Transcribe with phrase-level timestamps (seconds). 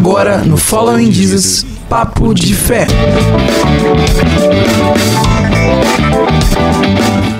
[0.00, 2.86] Agora no Following Jesus, Papo de Fé.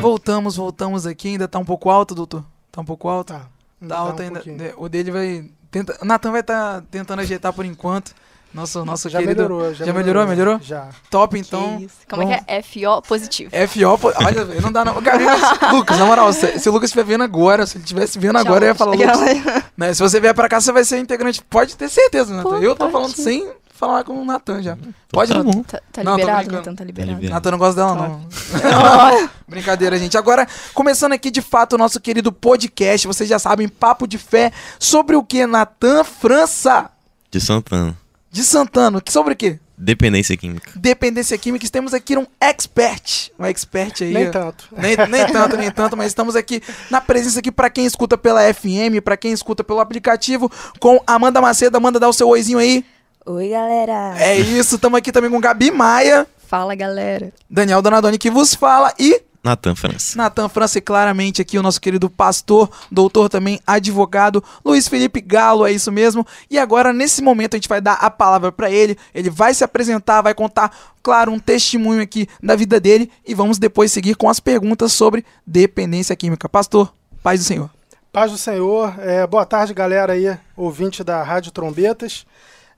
[0.03, 1.29] Voltamos, voltamos aqui.
[1.29, 2.45] Ainda tá um pouco alto, doutor?
[2.71, 3.33] Tá um pouco alto?
[3.33, 3.47] Tá.
[3.89, 4.35] Tá alto um ainda.
[4.41, 4.59] pouquinho.
[4.59, 5.51] De- O dele vai.
[5.71, 5.97] Tenta...
[6.03, 8.13] O Natan vai estar tentando ajeitar por enquanto.
[8.53, 9.43] Nosso, nosso Já querido.
[9.43, 10.59] melhorou, já, Já melhorou, melhorou?
[10.61, 10.89] Já.
[11.09, 11.79] Top, Que então.
[11.81, 11.95] isso.
[12.09, 12.63] Como é que é?
[12.63, 13.51] FO positivo.
[13.69, 15.01] FO, pô, olha, não dá não.
[15.01, 15.19] Cara,
[15.73, 18.65] Lucas, na moral, se, se o Lucas estiver vendo agora, se ele estivesse vendo agora,
[18.65, 19.21] eu ia falar, Lucas,
[19.77, 21.43] né, se você vier pra cá, você vai ser integrante.
[21.49, 22.51] Pode ter certeza, Natan.
[22.51, 24.77] Pô, Eu tô falando sem falar com o Natan já.
[25.11, 25.51] Pode, tá Natan?
[25.51, 25.63] bom.
[25.63, 27.13] Tá, tá Não, liberado, então tá liberado.
[27.15, 27.35] liberado.
[27.35, 28.27] Natan não gosta dela, não.
[29.15, 30.19] Olha, Brincadeira, gente.
[30.19, 34.53] Agora, começando aqui de fato o nosso querido podcast, vocês já sabem, papo de fé
[34.79, 36.91] sobre o que, Natan França
[37.31, 37.97] De Santana.
[38.31, 39.01] De Santana.
[39.01, 39.59] Que- Sobre o quê?
[39.77, 40.71] Dependência química.
[40.77, 41.67] Dependência química.
[41.71, 44.13] Temos aqui um expert, um expert aí.
[44.13, 44.69] Nem tanto.
[44.77, 48.43] Nem, nem tanto, nem tanto, mas estamos aqui na presença aqui para quem escuta pela
[48.53, 51.77] FM, para quem escuta pelo aplicativo, com Amanda Macedo.
[51.79, 52.85] Amanda, dá o seu oizinho aí.
[53.25, 54.15] Oi, galera.
[54.19, 57.33] É isso, estamos aqui também com Gabi Maia, Fala, galera.
[57.49, 60.19] Daniel Donadoni que vos fala e Natan França.
[60.19, 65.67] Natan França e claramente aqui o nosso querido pastor, doutor também, advogado, Luiz Felipe Galo,
[65.67, 66.27] é isso mesmo.
[66.51, 69.65] E agora, nesse momento, a gente vai dar a palavra para ele, ele vai se
[69.65, 70.71] apresentar, vai contar,
[71.03, 75.25] claro, um testemunho aqui da vida dele e vamos depois seguir com as perguntas sobre
[75.47, 76.49] dependência química.
[76.49, 76.93] Pastor,
[77.23, 77.71] paz do Senhor.
[78.13, 78.95] Paz do Senhor.
[78.99, 82.27] É, boa tarde, galera aí, ouvinte da Rádio Trombetas.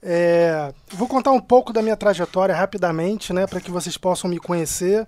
[0.03, 4.39] É, vou contar um pouco da minha trajetória rapidamente, né, para que vocês possam me
[4.39, 5.07] conhecer.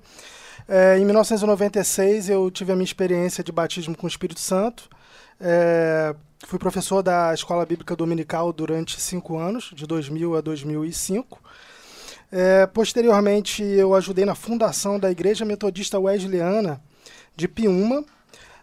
[0.69, 4.89] É, em 1996 eu tive a minha experiência de batismo com o Espírito Santo.
[5.41, 6.15] É,
[6.47, 11.41] fui professor da Escola Bíblica Dominical durante cinco anos, de 2000 a 2005.
[12.33, 16.81] É, posteriormente eu ajudei na fundação da Igreja Metodista Wesleyana
[17.37, 18.03] de Piúma.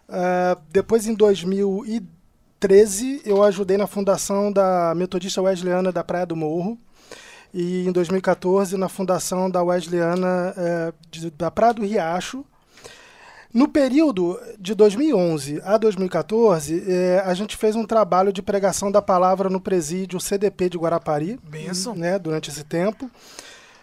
[0.08, 6.78] Ah, depois, em 2013, eu ajudei na fundação da Metodista Wesleyana da Praia do Morro.
[7.54, 12.44] E em 2014, na fundação da Wesleyana eh, de- da Praia do Riacho.
[13.52, 19.02] No período de 2011 a 2014, eh, a gente fez um trabalho de pregação da
[19.02, 21.94] palavra no presídio CDP de Guarapari Benção.
[21.94, 23.10] né, durante esse tempo.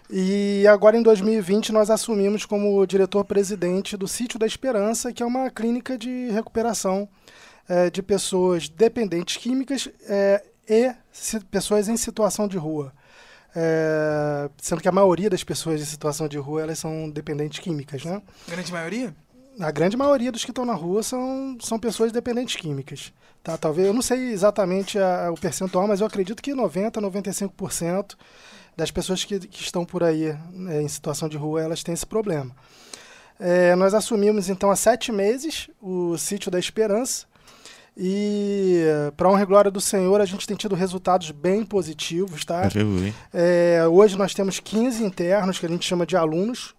[0.09, 5.51] E agora em 2020 nós assumimos como diretor-presidente do Sítio da Esperança, que é uma
[5.51, 7.07] clínica de recuperação
[7.67, 10.91] eh, de pessoas dependentes químicas eh, e
[11.51, 12.91] pessoas em situação de rua.
[13.55, 18.03] Eh, sendo que a maioria das pessoas em situação de rua elas são dependentes químicas,
[18.05, 18.21] né?
[18.47, 19.15] Grande maioria?
[19.59, 23.11] A grande maioria dos que estão na rua são, são pessoas dependentes químicas.
[23.43, 23.57] Tá?
[23.57, 28.15] Talvez, eu não sei exatamente a- o percentual, mas eu acredito que 90, 95%
[28.77, 32.05] das pessoas que, que estão por aí né, em situação de rua, elas têm esse
[32.05, 32.55] problema.
[33.39, 37.25] É, nós assumimos então há sete meses o sítio da Esperança
[38.01, 38.81] e
[39.17, 42.61] para honra e glória do Senhor a gente tem tido resultados bem positivos, tá?
[43.33, 46.73] É, hoje nós temos 15 internos que a gente chama de alunos.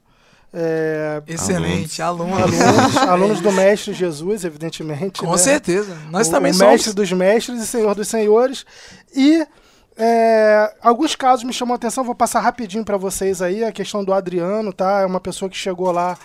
[0.52, 2.34] É, Excelente, aluno.
[2.34, 5.20] alunos, alunos do Mestre Jesus, evidentemente.
[5.20, 5.36] Com né?
[5.36, 5.94] certeza.
[6.10, 6.72] Nós o, também o somos.
[6.72, 8.64] Mestre dos Mestres e Senhor dos Senhores.
[9.14, 9.46] E
[9.98, 14.02] é, alguns casos me chamam a atenção, vou passar rapidinho para vocês aí, a questão
[14.02, 15.02] do Adriano, tá?
[15.02, 16.16] É uma pessoa que chegou lá,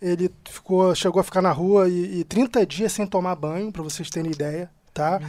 [0.00, 3.82] ele ficou, chegou a ficar na rua e, e 30 dias sem tomar banho, para
[3.82, 5.20] vocês terem ideia, tá?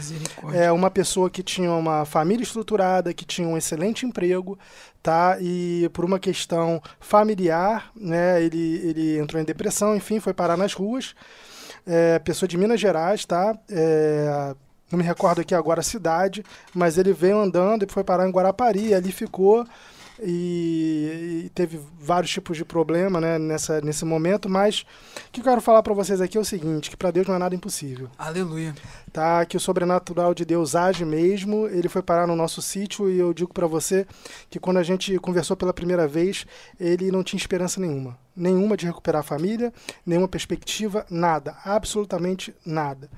[0.53, 4.57] É uma pessoa que tinha uma família estruturada, que tinha um excelente emprego,
[5.01, 5.37] tá?
[5.39, 8.41] E por uma questão familiar, né?
[8.41, 11.15] Ele, ele entrou em depressão, enfim, foi parar nas ruas.
[11.85, 13.57] É, pessoa de Minas Gerais, tá?
[13.69, 14.55] É,
[14.91, 16.43] não me recordo aqui agora a cidade,
[16.73, 19.65] mas ele veio andando e foi parar em Guarapari, e ali ficou
[20.23, 23.37] e, e teve vários tipos de problema, né?
[23.37, 24.85] Nessa, nesse momento, mas
[25.27, 27.35] o que eu quero falar para vocês aqui é o seguinte, que para Deus não
[27.35, 28.73] é nada impossível Aleluia.
[29.11, 29.45] tá?
[29.45, 31.67] Que o sobrenatural de Deus age mesmo.
[31.67, 34.05] Ele foi parar no nosso sítio e eu digo para você
[34.49, 36.45] que quando a gente conversou pela primeira vez,
[36.79, 39.73] ele não tinha esperança nenhuma, nenhuma de recuperar a família,
[40.05, 43.09] nenhuma perspectiva, nada, absolutamente nada.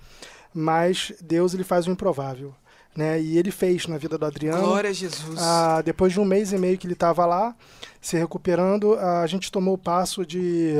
[0.53, 2.53] Mas Deus ele faz o improvável,
[2.96, 3.22] né?
[3.22, 4.61] E ele fez na vida do Adriano.
[4.61, 5.40] Glória a Jesus.
[5.40, 7.55] Ah, depois de um mês e meio que ele estava lá,
[8.02, 10.76] se recuperando, a gente tomou o passo de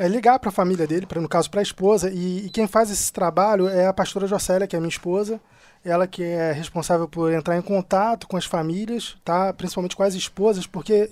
[0.00, 2.66] é, ligar para a família dele, pra, no caso para a esposa, e, e quem
[2.66, 5.38] faz esse trabalho é a pastora Jocélia, que é minha esposa,
[5.84, 9.52] ela que é responsável por entrar em contato com as famílias, tá?
[9.52, 11.10] principalmente com as esposas, porque,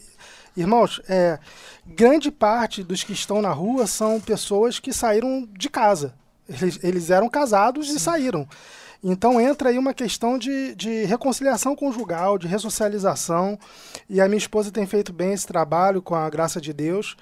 [0.57, 1.39] irmãos, é,
[1.87, 6.15] grande parte dos que estão na rua são pessoas que saíram de casa.
[6.49, 8.49] Eles, eles eram casados e saíram.
[9.03, 13.59] Então entra aí uma questão de, de reconciliação conjugal, de ressocialização.
[14.09, 17.17] E a minha esposa tem feito bem esse trabalho com a graça de Deus.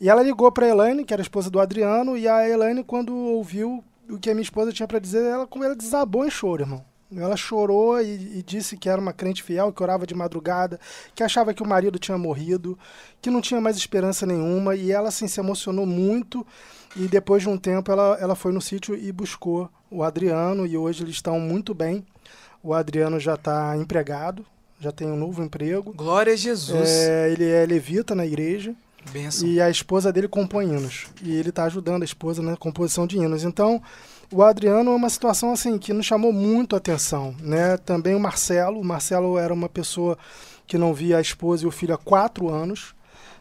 [0.00, 3.14] E ela ligou para a Elaine, que era esposa do Adriano, e a Elaine, quando
[3.14, 6.84] ouviu o que a minha esposa tinha para dizer, ela, ela desabou em choro, irmão.
[7.14, 10.78] Ela chorou e, e disse que era uma crente fiel, que orava de madrugada,
[11.14, 12.78] que achava que o marido tinha morrido,
[13.20, 14.76] que não tinha mais esperança nenhuma.
[14.76, 16.46] E ela assim, se emocionou muito.
[16.96, 20.66] E depois de um tempo, ela, ela foi no sítio e buscou o Adriano.
[20.66, 22.04] E hoje eles estão muito bem.
[22.62, 24.44] O Adriano já está empregado,
[24.78, 25.92] já tem um novo emprego.
[25.94, 26.88] Glória a Jesus.
[26.88, 28.74] É, ele é levita na igreja.
[29.12, 29.48] Benção.
[29.48, 31.06] E a esposa dele compõe hinos.
[31.22, 33.44] E ele está ajudando a esposa na composição de hinos.
[33.44, 33.82] Então,
[34.32, 37.34] o Adriano é uma situação assim que nos chamou muito a atenção.
[37.40, 37.76] Né?
[37.78, 38.80] Também o Marcelo.
[38.80, 40.18] O Marcelo era uma pessoa
[40.66, 42.94] que não via a esposa e o filho há quatro anos.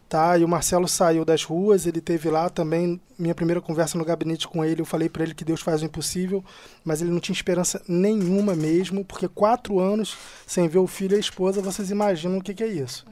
[0.09, 0.35] Tá?
[0.39, 2.99] E o Marcelo saiu das ruas, ele teve lá também.
[3.17, 5.85] Minha primeira conversa no gabinete com ele, eu falei para ele que Deus faz o
[5.85, 6.43] impossível,
[6.83, 10.17] mas ele não tinha esperança nenhuma mesmo, porque quatro anos
[10.47, 13.05] sem ver o filho e a esposa, vocês imaginam o que, que é isso.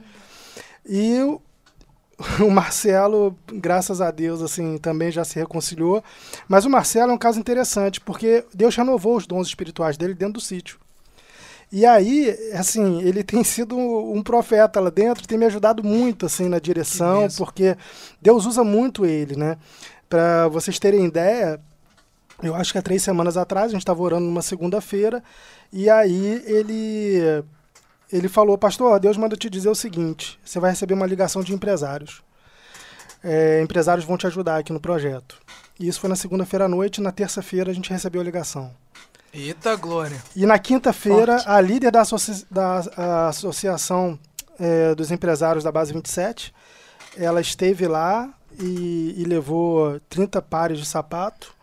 [0.84, 1.40] E o-
[2.44, 6.02] o Marcelo, graças a Deus, assim, também já se reconciliou.
[6.48, 10.34] Mas o Marcelo é um caso interessante, porque Deus renovou os dons espirituais dele dentro
[10.34, 10.80] do sítio.
[11.70, 16.48] E aí, assim, ele tem sido um profeta lá dentro, tem me ajudado muito, assim,
[16.48, 17.76] na direção, porque
[18.22, 19.58] Deus usa muito ele, né?
[20.08, 21.60] Para vocês terem ideia,
[22.42, 25.22] eu acho que há três semanas atrás, a gente estava orando numa segunda-feira,
[25.70, 27.44] e aí ele
[28.10, 31.52] ele falou, pastor, Deus manda te dizer o seguinte: você vai receber uma ligação de
[31.52, 32.22] empresários.
[33.22, 35.38] É, empresários vão te ajudar aqui no projeto.
[35.78, 38.72] E isso foi na segunda-feira à noite, na terça-feira a gente recebeu a ligação.
[39.32, 40.22] Eita glória.
[40.34, 42.02] E na quinta-feira, a líder da,
[42.50, 44.18] da a Associação
[44.58, 46.54] é, dos Empresários da Base 27,
[47.16, 51.54] ela esteve lá e, e levou 30 pares de sapato,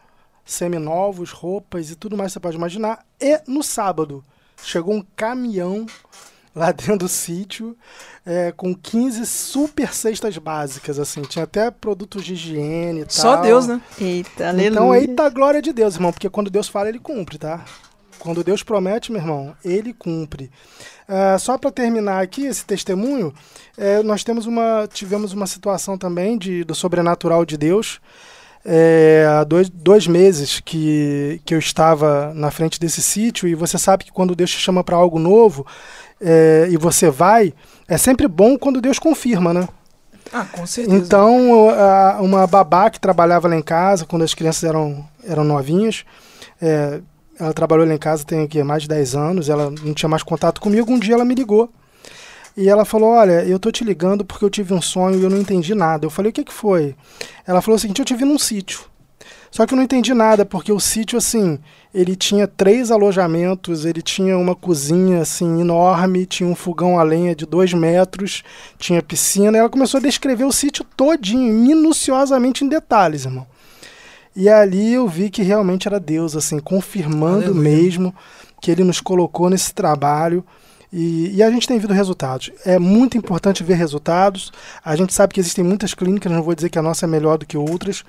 [0.46, 3.06] seminovos, roupas e tudo mais que você pode imaginar.
[3.20, 4.24] E no sábado,
[4.64, 5.86] chegou um caminhão
[6.56, 7.76] lá dentro do sítio
[8.26, 11.22] é, com 15 super cestas básicas, assim.
[11.24, 13.44] Tinha até produtos de higiene e Só tal.
[13.44, 13.82] Deus, né?
[14.00, 14.70] Eita, aleluia.
[14.70, 17.64] Então, eita glória de Deus, irmão, porque quando Deus fala, ele cumpre, tá?
[18.18, 20.50] Quando Deus promete, meu irmão, ele cumpre.
[21.08, 23.32] Ah, só para terminar aqui esse testemunho,
[23.78, 28.00] eh, nós temos uma, tivemos uma situação também de, do sobrenatural de Deus.
[28.68, 33.78] É, há dois, dois meses que, que eu estava na frente desse sítio, e você
[33.78, 35.68] sabe que quando Deus te chama para algo novo
[36.22, 37.54] é, e você vai,
[37.88, 39.68] é sempre bom quando Deus confirma, né?
[40.34, 40.98] Ah, com certeza.
[40.98, 46.04] Então, a- uma babá que trabalhava lá em casa, quando as crianças eram, eram novinhas,
[46.62, 47.00] é,
[47.40, 48.64] ela trabalhou lá em casa tem o quê?
[48.64, 51.70] mais de 10 anos, ela não tinha mais contato comigo, um dia ela me ligou.
[52.58, 55.30] E ela falou, olha, eu tô te ligando porque eu tive um sonho e eu
[55.30, 56.06] não entendi nada.
[56.06, 56.96] Eu falei, o que que foi?
[57.46, 58.80] Ela falou o seguinte, eu te vi num sítio.
[59.56, 61.58] Só que eu não entendi nada, porque o sítio, assim,
[61.94, 67.34] ele tinha três alojamentos, ele tinha uma cozinha, assim, enorme, tinha um fogão a lenha
[67.34, 68.44] de dois metros,
[68.78, 69.58] tinha piscina.
[69.58, 73.48] Ela começou a descrever o sítio todinho, minuciosamente em detalhes, irmão.
[74.36, 77.62] E ali eu vi que realmente era Deus, assim, confirmando Aleluia.
[77.62, 78.14] mesmo
[78.62, 80.44] que ele nos colocou nesse trabalho.
[80.92, 82.52] E, e a gente tem visto resultados.
[82.66, 84.52] É muito importante ver resultados.
[84.84, 87.38] A gente sabe que existem muitas clínicas, não vou dizer que a nossa é melhor
[87.38, 88.04] do que outras,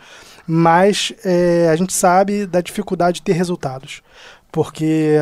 [0.47, 4.03] mas é, a gente sabe da dificuldade de ter resultados.
[4.51, 5.17] Porque.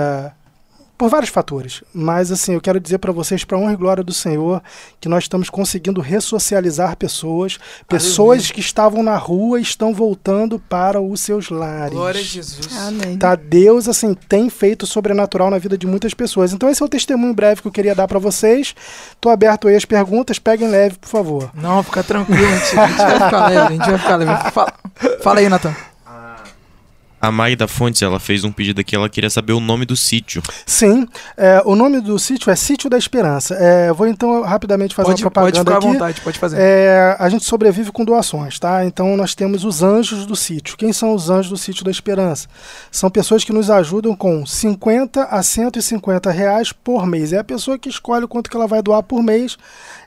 [0.97, 4.13] Por vários fatores, mas assim, eu quero dizer para vocês, para honra e glória do
[4.13, 4.63] Senhor,
[5.01, 7.59] que nós estamos conseguindo ressocializar pessoas,
[7.89, 11.95] pessoas que estavam na rua estão voltando para os seus lares.
[11.95, 12.69] Glória a Jesus.
[12.79, 13.19] Amém.
[13.19, 16.53] Tá, Deus assim tem feito sobrenatural na vida de muitas pessoas.
[16.53, 18.75] Então esse é o testemunho breve que eu queria dar para vocês.
[19.21, 21.51] Tô aberto aí às perguntas, peguem leve, por favor.
[21.55, 24.51] Não, fica tranquilo, a gente, a gente vai ficar leve, a gente vai ficar leve.
[24.53, 24.73] Fala,
[25.21, 25.75] fala aí, Natan.
[27.25, 30.43] A Magda Fontes, ela fez um pedido aqui, ela queria saber o nome do sítio.
[30.67, 33.55] Sim, é, o nome do sítio é Sítio da Esperança.
[33.55, 35.99] É, vou então rapidamente fazer Pode, uma pode propaganda ficar à aqui.
[35.99, 36.59] vontade, pode fazer.
[36.61, 38.85] É, a gente sobrevive com doações, tá?
[38.85, 40.77] Então nós temos os anjos do sítio.
[40.77, 42.47] Quem são os anjos do sítio da Esperança?
[42.91, 47.33] São pessoas que nos ajudam com 50 a 150 reais por mês.
[47.33, 49.57] É a pessoa que escolhe o quanto que ela vai doar por mês.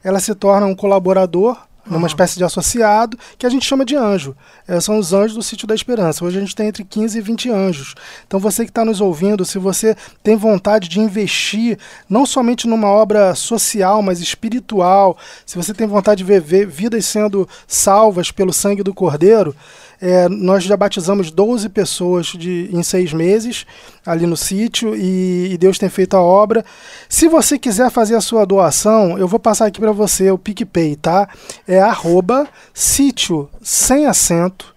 [0.04, 2.08] Ela se torna um colaborador, numa Aham.
[2.08, 4.36] espécie de associado, que a gente chama de anjo.
[4.67, 6.24] É, são os anjos do sítio da Esperança.
[6.24, 7.96] Hoje a gente tem entre 15 e 20 anjos.
[8.27, 11.77] Então você que está nos ouvindo, se você tem vontade de investir
[12.10, 17.06] não somente numa obra social, mas espiritual, se você tem vontade de ver, ver vidas
[17.06, 19.56] sendo salvas pelo sangue do Cordeiro,
[20.00, 23.66] é, nós já batizamos 12 pessoas de, em seis meses
[24.06, 26.63] ali no sítio e, e Deus tem feito a obra.
[27.10, 30.96] Se você quiser fazer a sua doação, eu vou passar aqui para você o PicPay,
[30.96, 31.27] tá?
[31.68, 34.75] É arroba sítio sem acento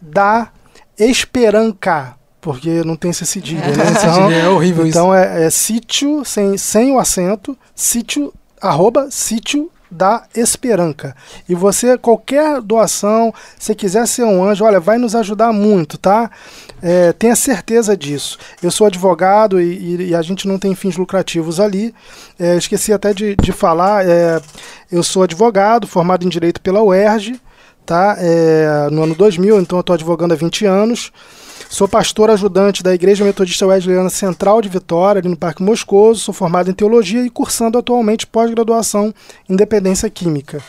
[0.00, 0.50] da
[0.98, 3.84] Esperanca, porque não tem esse cedilha, né?
[3.98, 4.98] Então, é horrível isso.
[4.98, 11.14] então é, é sítio sem, sem o acento, sítio, arroba sítio da Esperanca.
[11.48, 16.30] E você, qualquer doação, se quiser ser um anjo, olha, vai nos ajudar muito, tá?
[16.80, 18.38] É, tenha certeza disso.
[18.62, 21.94] Eu sou advogado e, e- a gente não tem fins lucrativos ali.
[22.38, 24.40] É, esqueci até de, de falar, é,
[24.90, 27.38] eu sou advogado, formado em Direito pela UERJ,
[27.84, 28.16] tá?
[28.18, 31.12] É, no ano 2000, então eu estou advogando há 20 anos.
[31.68, 36.20] Sou pastor ajudante da Igreja Metodista Wesleyana Central de Vitória, ali no Parque Moscoso.
[36.20, 39.14] Sou formado em teologia e cursando atualmente pós-graduação
[39.48, 40.62] em dependência química.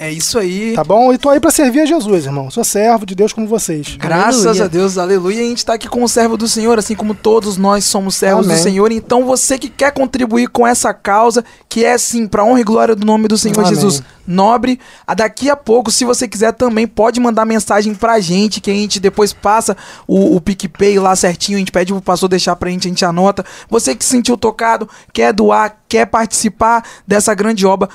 [0.00, 0.74] É isso aí.
[0.74, 1.12] Tá bom?
[1.12, 2.52] E tô aí para servir a Jesus, irmão.
[2.52, 3.96] Sou servo de Deus como vocês.
[3.96, 4.64] Graças Aleluia.
[4.64, 5.36] a Deus, aleluia.
[5.38, 8.14] E a gente tá aqui com o servo do Senhor, assim como todos nós somos
[8.14, 8.56] servos Amém.
[8.56, 8.92] do Senhor.
[8.92, 12.94] Então você que quer contribuir com essa causa, que é sim, pra honra e glória
[12.94, 13.74] do nome do Senhor Amém.
[13.74, 18.60] Jesus nobre, a daqui a pouco, se você quiser também, pode mandar mensagem pra gente,
[18.60, 22.28] que a gente depois passa o, o PicPay lá certinho, a gente pede pro pastor
[22.28, 23.44] deixar pra gente, a gente anota.
[23.70, 27.88] Você que se sentiu tocado, quer doar, quer participar dessa grande obra,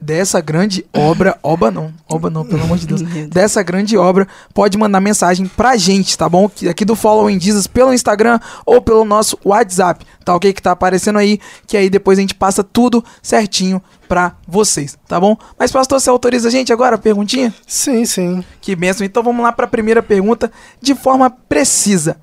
[0.00, 3.00] dessa grande obra, obra não, obra não, pelo amor de Deus,
[3.30, 6.50] dessa grande obra, pode mandar mensagem pra gente, tá bom?
[6.68, 10.52] Aqui do Following Jesus pelo Instagram ou pelo nosso WhatsApp, tá ok?
[10.52, 15.18] Que tá aparecendo aí, que aí depois a gente passa tudo certinho pra vocês, tá
[15.18, 15.38] bom?
[15.58, 17.50] Mas pastor, você autoriza a gente agora a perguntinha?
[17.66, 18.44] Sim, sim.
[18.60, 19.06] Que benção.
[19.06, 20.52] Então vamos lá pra primeira pergunta
[20.82, 22.18] de forma precisa.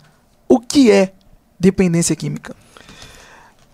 [0.48, 1.14] O que é
[1.60, 2.56] dependência química?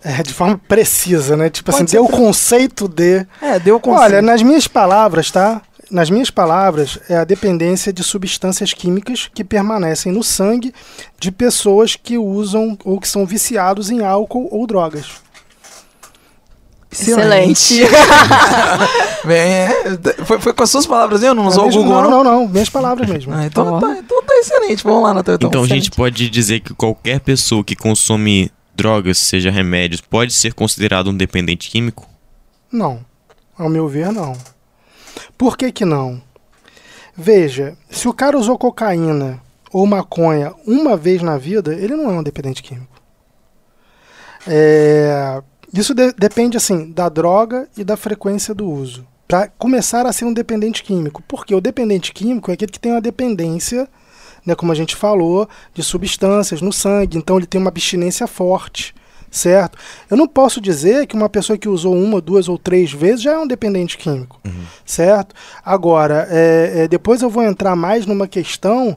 [0.02, 1.50] É, de forma precisa, né?
[1.50, 3.26] Tipo Pode assim, deu o conceito de.
[3.42, 4.04] É, deu o conceito.
[4.04, 5.60] Olha, nas minhas palavras, tá?
[5.90, 10.72] Nas minhas palavras, é a dependência de substâncias químicas que permanecem no sangue
[11.20, 15.25] de pessoas que usam ou que são viciados em álcool ou drogas.
[17.02, 17.80] Excelente.
[19.24, 19.68] Bem, é,
[20.24, 22.24] foi, foi com as suas palavras, eu não usou o Mesmo- Google, não, não?
[22.24, 23.32] não, não, minhas palavras mesmo.
[23.34, 24.82] Ah, então, tá, então tá excelente.
[24.84, 25.38] Vamos lá, Natan.
[25.40, 30.54] Então, a gente pode dizer que qualquer pessoa que consome drogas, seja remédios, pode ser
[30.54, 32.08] considerado um dependente químico?
[32.70, 33.00] Não.
[33.58, 34.34] Ao meu ver, não.
[35.36, 36.20] Por que que não?
[37.16, 39.40] Veja, se o cara usou cocaína
[39.72, 42.94] ou maconha uma vez na vida, ele não é um dependente químico.
[44.46, 49.06] É, isso de- depende, assim, da droga e da frequência do uso.
[49.28, 51.22] Para começar a ser um dependente químico.
[51.26, 53.88] Porque o dependente químico é aquele que tem uma dependência,
[54.44, 57.18] né, como a gente falou, de substâncias no sangue.
[57.18, 58.94] Então ele tem uma abstinência forte
[59.28, 59.76] certo?
[60.08, 63.32] Eu não posso dizer que uma pessoa que usou uma, duas ou três vezes já
[63.32, 64.40] é um dependente químico,
[64.84, 65.34] certo?
[65.64, 68.96] Agora, é, é, depois eu vou entrar mais numa questão,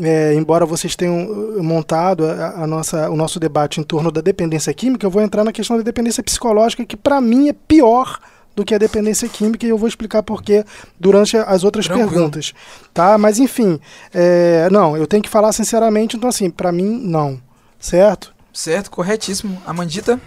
[0.00, 4.20] é, embora vocês tenham uh, montado a, a nossa, o nosso debate em torno da
[4.20, 8.18] dependência química, eu vou entrar na questão da dependência psicológica, que para mim é pior
[8.54, 10.64] do que a dependência química e eu vou explicar por quê
[10.98, 12.10] durante as outras Tranquilo.
[12.10, 12.52] perguntas,
[12.92, 13.16] tá?
[13.16, 13.80] Mas enfim,
[14.12, 17.40] é, não, eu tenho que falar sinceramente, então assim, para mim não,
[17.78, 18.34] certo?
[18.52, 19.60] Certo, corretíssimo.
[19.66, 20.20] Amandita?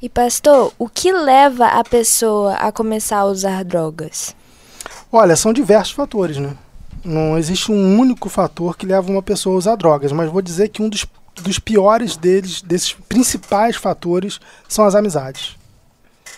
[0.00, 4.34] E pastor, o que leva a pessoa a começar a usar drogas?
[5.12, 6.56] Olha, são diversos fatores, né?
[7.04, 10.68] Não existe um único fator que leva uma pessoa a usar drogas, mas vou dizer
[10.68, 11.06] que um dos,
[11.42, 14.38] dos piores deles, desses principais fatores,
[14.68, 15.56] são as amizades.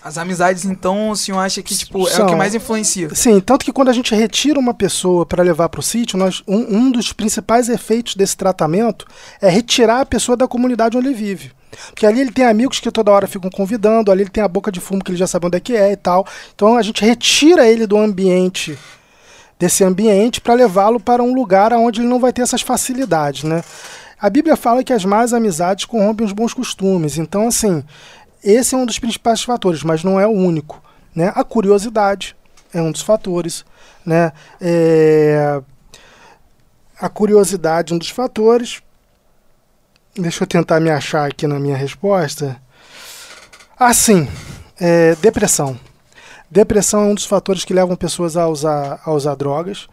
[0.05, 2.27] As amizades, então, o senhor acha que tipo, é o São.
[2.27, 3.15] que mais influencia?
[3.15, 6.43] Sim, tanto que quando a gente retira uma pessoa para levar para o sítio, nós,
[6.47, 9.07] um, um dos principais efeitos desse tratamento
[9.41, 11.53] é retirar a pessoa da comunidade onde ele vive.
[11.87, 14.73] Porque ali ele tem amigos que toda hora ficam convidando, ali ele tem a boca
[14.73, 16.27] de fumo que ele já sabe onde é que é e tal.
[16.53, 18.77] Então a gente retira ele do ambiente,
[19.63, 23.63] desse ambiente, para levá-lo para um lugar onde ele não vai ter essas facilidades, né?
[24.21, 27.17] A Bíblia fala que as más amizades corrompem os bons costumes.
[27.17, 27.85] Então, assim,
[28.43, 30.83] esse é um dos principais fatores, mas não é o único.
[31.15, 31.31] Né?
[31.33, 32.35] A curiosidade
[32.75, 33.65] é um dos fatores.
[34.05, 34.33] Né?
[34.61, 35.63] É,
[36.99, 38.83] A curiosidade é um dos fatores.
[40.13, 42.61] Deixa eu tentar me achar aqui na minha resposta.
[43.79, 44.29] Ah, sim.
[44.81, 45.79] É, depressão.
[46.53, 49.89] Depressão é um dos fatores que levam pessoas a usar, a usar drogas.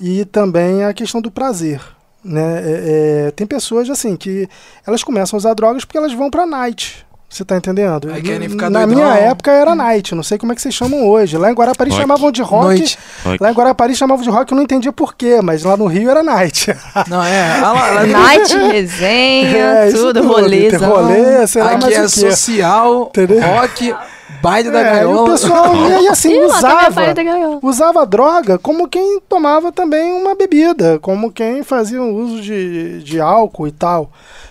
[0.00, 1.80] E também a questão do prazer.
[2.24, 2.60] Né?
[2.64, 4.48] É, é, tem pessoas assim que
[4.84, 7.06] elas começam a usar drogas porque elas vão pra night.
[7.32, 8.08] Você tá entendendo?
[8.08, 8.86] Na doidão.
[8.88, 11.38] minha época era night, não sei como é que vocês chamam hoje.
[11.38, 12.02] Lá em Guarapari Rock.
[12.02, 12.64] chamavam de rock.
[12.66, 12.98] Noite.
[13.40, 16.22] Lá em Guarapari chamavam de rock, eu não entendia porquê, mas lá no Rio era
[16.22, 16.66] night.
[17.08, 17.58] Não, é.
[17.58, 20.90] ah lá, lá- Night, resenha, É, tudo, rolezão.
[20.90, 22.08] rolê, sei lá Aqui mais é o quê.
[22.30, 23.40] social, Entendeu?
[23.40, 23.94] rock,
[24.42, 25.30] baile da É, e o gaiola.
[25.30, 27.58] pessoal e, e assim também usava, gaiola.
[27.62, 33.18] usava droga como quem tomava também uma bebida, como quem fazia um uso de, de
[33.20, 34.10] álcool e tal,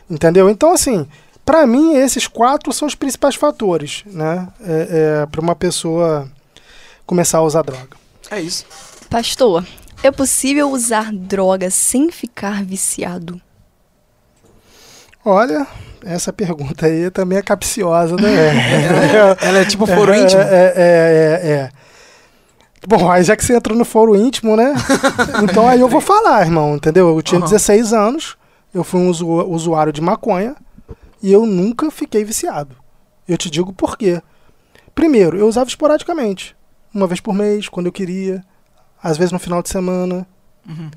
[0.10, 0.50] entendeu?
[0.50, 1.06] Então assim,
[1.46, 6.28] pra mim esses quatro são os principais fatores, né, é, para uma pessoa
[7.06, 7.98] começar a usar droga.
[8.30, 8.66] É isso.
[9.10, 9.66] Pastor,
[10.04, 13.40] é possível usar drogas sem ficar viciado?
[15.24, 15.68] Olha,
[16.04, 18.30] essa pergunta aí também é capciosa, né?
[19.14, 20.42] Ela, ela é tipo foro É, íntimo.
[20.42, 21.70] É, é, é, é.
[22.88, 24.74] Bom, aí já que você entrou no foro íntimo, né?
[25.44, 27.10] Então aí eu vou falar, irmão, entendeu?
[27.16, 27.48] Eu tinha Aham.
[27.48, 28.36] 16 anos,
[28.74, 30.56] eu fui um usu- usuário de maconha
[31.22, 32.76] e eu nunca fiquei viciado.
[33.28, 34.22] Eu te digo por quê.
[34.94, 36.56] Primeiro, eu usava esporadicamente.
[36.94, 38.44] Uma vez por mês, quando eu queria.
[39.02, 40.28] Às vezes no final de semana.
[40.68, 40.90] Uhum.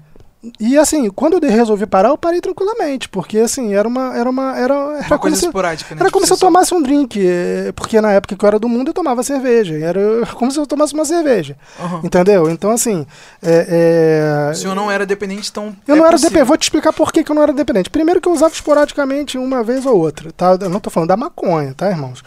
[0.61, 3.09] E assim, quando eu resolvi parar, eu parei tranquilamente.
[3.09, 4.17] Porque assim, era uma.
[4.17, 4.57] Era uma.
[4.59, 6.01] Era, era Uma coisa se- esporádica, né?
[6.03, 8.69] era como se eu tomasse um drink, eh, porque na época que eu era do
[8.69, 9.75] mundo eu tomava cerveja.
[9.79, 10.01] Era
[10.35, 11.57] como se eu tomasse uma cerveja.
[11.81, 12.01] Aham.
[12.05, 12.51] Entendeu?
[12.51, 13.07] Então, assim.
[13.43, 15.75] é- é, O senhor não era dependente, então.
[15.89, 16.47] eu é não era dependente.
[16.47, 17.89] Vou te explicar por que, que eu não era dependente.
[17.91, 20.31] Primeiro que eu usava esporadicamente uma vez ou outra.
[20.33, 20.59] Tá?
[20.61, 22.23] Eu não tô falando da maconha, tá, irmãos?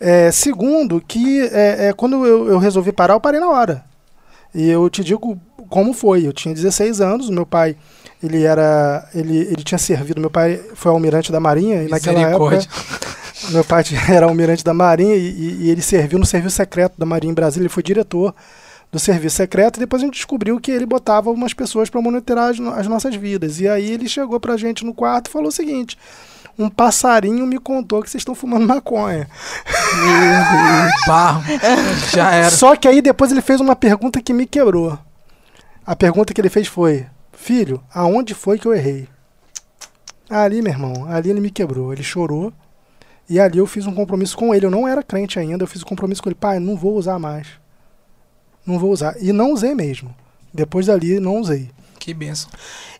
[0.00, 3.84] É, segundo, que é, é, quando eu, eu resolvi parar, eu parei na hora.
[4.54, 5.40] E eu te digo
[5.72, 6.26] como foi.
[6.26, 7.74] Eu tinha 16 anos, meu pai.
[8.22, 9.08] Ele era.
[9.14, 10.20] Ele, ele tinha servido.
[10.20, 12.58] Meu pai foi almirante da Marinha e naquela época.
[13.50, 17.32] Meu pai era almirante da Marinha e, e- ele serviu no serviço secreto da Marinha
[17.32, 17.64] em Brasília.
[17.64, 18.32] Ele foi diretor
[18.92, 22.50] do serviço secreto e depois a gente descobriu que ele botava umas pessoas para monitorar
[22.50, 23.58] as, as nossas vidas.
[23.58, 25.98] E aí ele chegou pra gente no quarto e falou o seguinte:
[26.56, 29.26] um passarinho me contou que vocês estão fumando maconha.
[31.06, 31.42] Barro.
[32.14, 32.50] Já era.
[32.50, 34.96] Só que aí depois ele fez uma pergunta que me quebrou.
[35.84, 39.08] A pergunta que ele fez foi: Filho, aonde foi que eu errei?
[40.30, 41.92] Ali, meu irmão, ali ele me quebrou.
[41.92, 42.52] Ele chorou.
[43.28, 44.66] E ali eu fiz um compromisso com ele.
[44.66, 45.64] Eu não era crente ainda.
[45.64, 46.34] Eu fiz um compromisso com ele.
[46.34, 47.48] Pai, não vou usar mais.
[48.64, 49.16] Não vou usar.
[49.20, 50.14] E não usei mesmo.
[50.54, 51.70] Depois dali, não usei.
[52.02, 52.50] Que benção.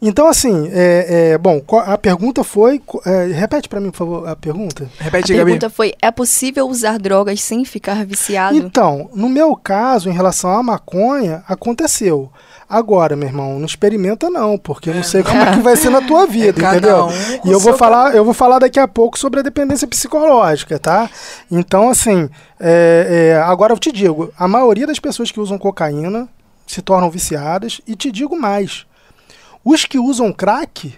[0.00, 2.80] Então, assim, é, é, bom, a pergunta foi.
[3.04, 4.88] é, repete pra mim, por favor, a pergunta.
[4.96, 5.46] Repete A Gabi.
[5.50, 8.56] pergunta foi: é possível usar drogas sem ficar viciado?
[8.56, 12.30] Então, no meu caso, em relação à maconha, aconteceu.
[12.68, 15.90] Agora, meu irmão, não experimenta não, porque eu não sei como é que vai ser
[15.90, 17.06] na tua vida, cada entendeu?
[17.06, 20.78] um e eu vou falar, eu vou falar daqui a pouco sobre a dependência psicológica,
[20.78, 21.10] tá?
[21.50, 22.30] Então, assim,
[22.60, 26.28] é, é, agora eu te digo, a maioria das pessoas que usam cocaína
[26.66, 28.86] se tornam viciadas e te digo mais,
[29.64, 30.94] os que usam crack,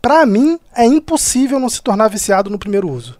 [0.00, 3.19] pra mim é impossível não se tornar viciado no primeiro uso.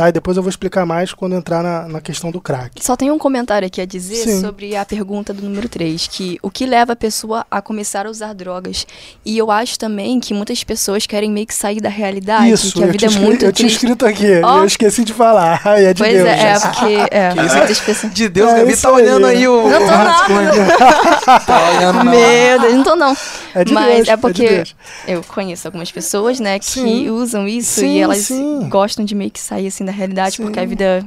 [0.00, 0.08] Tá?
[0.08, 2.82] E depois eu vou explicar mais quando entrar na, na questão do crack.
[2.82, 4.40] Só tem um comentário aqui a dizer Sim.
[4.40, 8.10] sobre a pergunta do número 3, que o que leva a pessoa a começar a
[8.10, 8.86] usar drogas.
[9.26, 12.82] E eu acho também que muitas pessoas querem meio que sair da realidade, Isso, que
[12.82, 13.84] a eu, vida tinha, é muito eu tinha triste.
[13.84, 14.58] escrito aqui, Ó.
[14.60, 15.60] eu esqueci de falar.
[15.68, 16.26] Ai, é de Pois Deus.
[16.26, 16.60] é, é, já.
[16.60, 18.14] porque é, muitas pessoas...
[18.14, 19.36] De Deus, É Gabi isso tá olhando aí.
[19.36, 19.68] aí o.
[19.68, 21.40] Não tô não.
[21.46, 22.10] tá olhando não.
[22.10, 23.16] Meu Deus, não tô não.
[23.54, 24.64] É de Mas Deus, é é de porque
[25.06, 27.10] eu conheço algumas pessoas, né, que Sim.
[27.10, 28.68] usam isso Sim, e elas sim.
[28.68, 31.04] gostam de meio que sair assim da realidade, porque a vida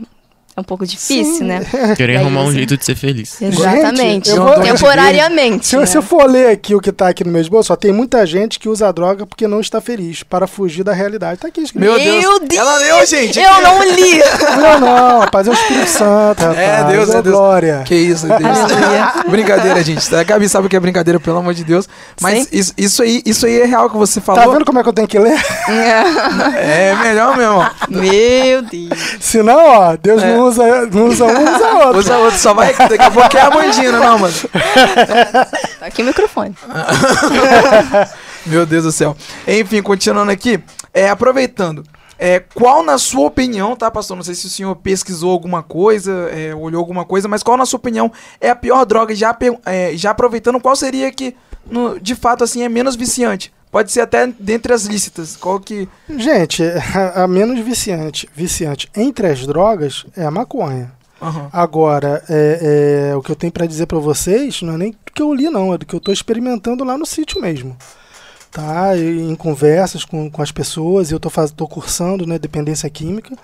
[0.55, 1.43] é um pouco difícil, Sim.
[1.45, 1.61] né?
[1.97, 3.41] Querer arrumar um jeito de ser feliz.
[3.41, 4.29] Exatamente.
[4.29, 5.65] eu vou- Temporariamente.
[5.65, 5.85] Se, eu- né?
[5.87, 8.25] se eu for ler aqui o que tá aqui no meu esboço, só tem muita
[8.25, 11.39] gente que usa droga porque não está feliz, para fugir da realidade.
[11.39, 11.81] Tá aqui escrito.
[11.83, 12.19] Meu Deus.
[12.23, 12.59] Meu Deus!
[12.59, 13.39] Ela leu, gente.
[13.39, 14.21] Eu não li!
[14.63, 16.57] Não, não, rapaz, é o Espírito Santo, rapaz.
[16.57, 17.35] É, Deus, é Deus.
[17.35, 17.81] glória.
[17.85, 18.41] Que isso, Deus.
[19.29, 20.13] brincadeira, gente.
[20.15, 21.87] A Gabi sabe o que é brincadeira, pelo amor de Deus.
[22.21, 24.53] Mas isso, isso aí, isso aí é real que você Tá falou.
[24.53, 25.37] vendo como é que eu tenho que ler?
[26.55, 27.65] É melhor mesmo.
[27.89, 29.17] Meu Deus.
[29.19, 30.35] Senão, ó, Deus É.
[30.35, 31.97] não, usa, não usa um, usa outro.
[31.99, 32.73] Usa outro, só vai.
[32.73, 34.33] Daqui a pouco é a Mandina, não, mano.
[35.79, 36.55] Tá aqui o microfone.
[38.45, 39.15] Meu Deus do céu.
[39.47, 40.59] Enfim, continuando aqui,
[40.93, 41.83] é, aproveitando.
[42.17, 44.15] É, qual, na sua opinião, tá, pastor?
[44.15, 47.65] Não sei se o senhor pesquisou alguma coisa, é, olhou alguma coisa, mas qual, na
[47.65, 49.13] sua opinião, é a pior droga?
[49.15, 51.35] Já, é, já aproveitando, qual seria que,
[51.69, 53.51] no- de fato, assim, é menos viciante?
[53.73, 55.35] Pode ser até dentre as lícitas.
[55.35, 55.89] Qual que.
[56.07, 56.61] Gente,
[56.95, 60.91] a, a menos viciante, viciante entre as drogas é a maconha.
[61.19, 61.49] Aham.
[61.51, 65.11] Agora, é, é, o que eu tenho pra dizer pra vocês não é nem do
[65.11, 67.75] que eu li, não, é do que eu tô experimentando lá no sítio mesmo.
[68.51, 68.95] Tá?
[68.95, 72.87] E em conversas com, com as pessoas, e eu tô, faz, tô cursando né, dependência
[72.91, 73.35] química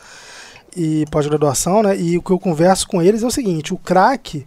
[0.77, 1.99] e pós-graduação, né?
[1.99, 4.45] E o que eu converso com eles é o seguinte: o crack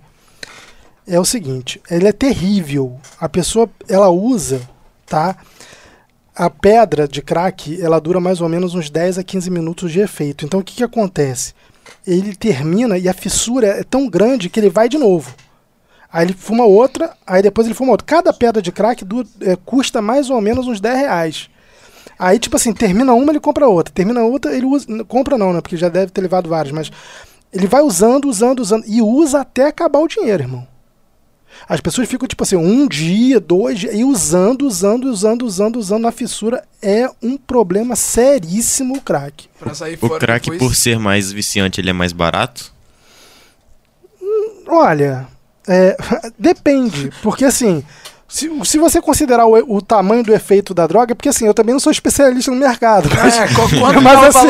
[1.08, 3.00] é o seguinte, ele é terrível.
[3.18, 4.60] A pessoa, ela usa,
[5.06, 5.36] tá?
[6.34, 10.00] A pedra de crack, ela dura mais ou menos uns 10 a 15 minutos de
[10.00, 10.46] efeito.
[10.46, 11.52] Então, o que, que acontece?
[12.06, 15.34] Ele termina e a fissura é tão grande que ele vai de novo.
[16.10, 18.06] Aí ele fuma outra, aí depois ele fuma outra.
[18.06, 19.04] Cada pedra de crack
[19.40, 21.50] é, custa mais ou menos uns 10 reais.
[22.18, 23.92] Aí, tipo assim, termina uma, ele compra outra.
[23.92, 24.86] Termina outra, ele usa.
[25.04, 25.60] Compra não, né?
[25.60, 26.90] Porque já deve ter levado vários, mas
[27.52, 28.84] ele vai usando, usando, usando.
[28.86, 30.71] E usa até acabar o dinheiro, irmão.
[31.68, 36.02] As pessoas ficam, tipo assim, um dia, dois dias, e usando, usando, usando, usando, usando
[36.02, 36.64] na fissura.
[36.80, 39.48] É um problema seríssimo o crack.
[39.58, 40.58] Pra sair O crack, depois.
[40.70, 42.72] por ser mais viciante, ele é mais barato?
[44.66, 45.26] Olha,
[45.68, 45.96] é,
[46.38, 47.84] depende, porque assim,
[48.34, 51.74] Se, se você considerar o, o tamanho do efeito da droga, porque assim, eu também
[51.74, 53.06] não sou especialista no mercado.
[53.14, 53.46] Mas, É,
[53.78, 54.46] quando mas tava assim,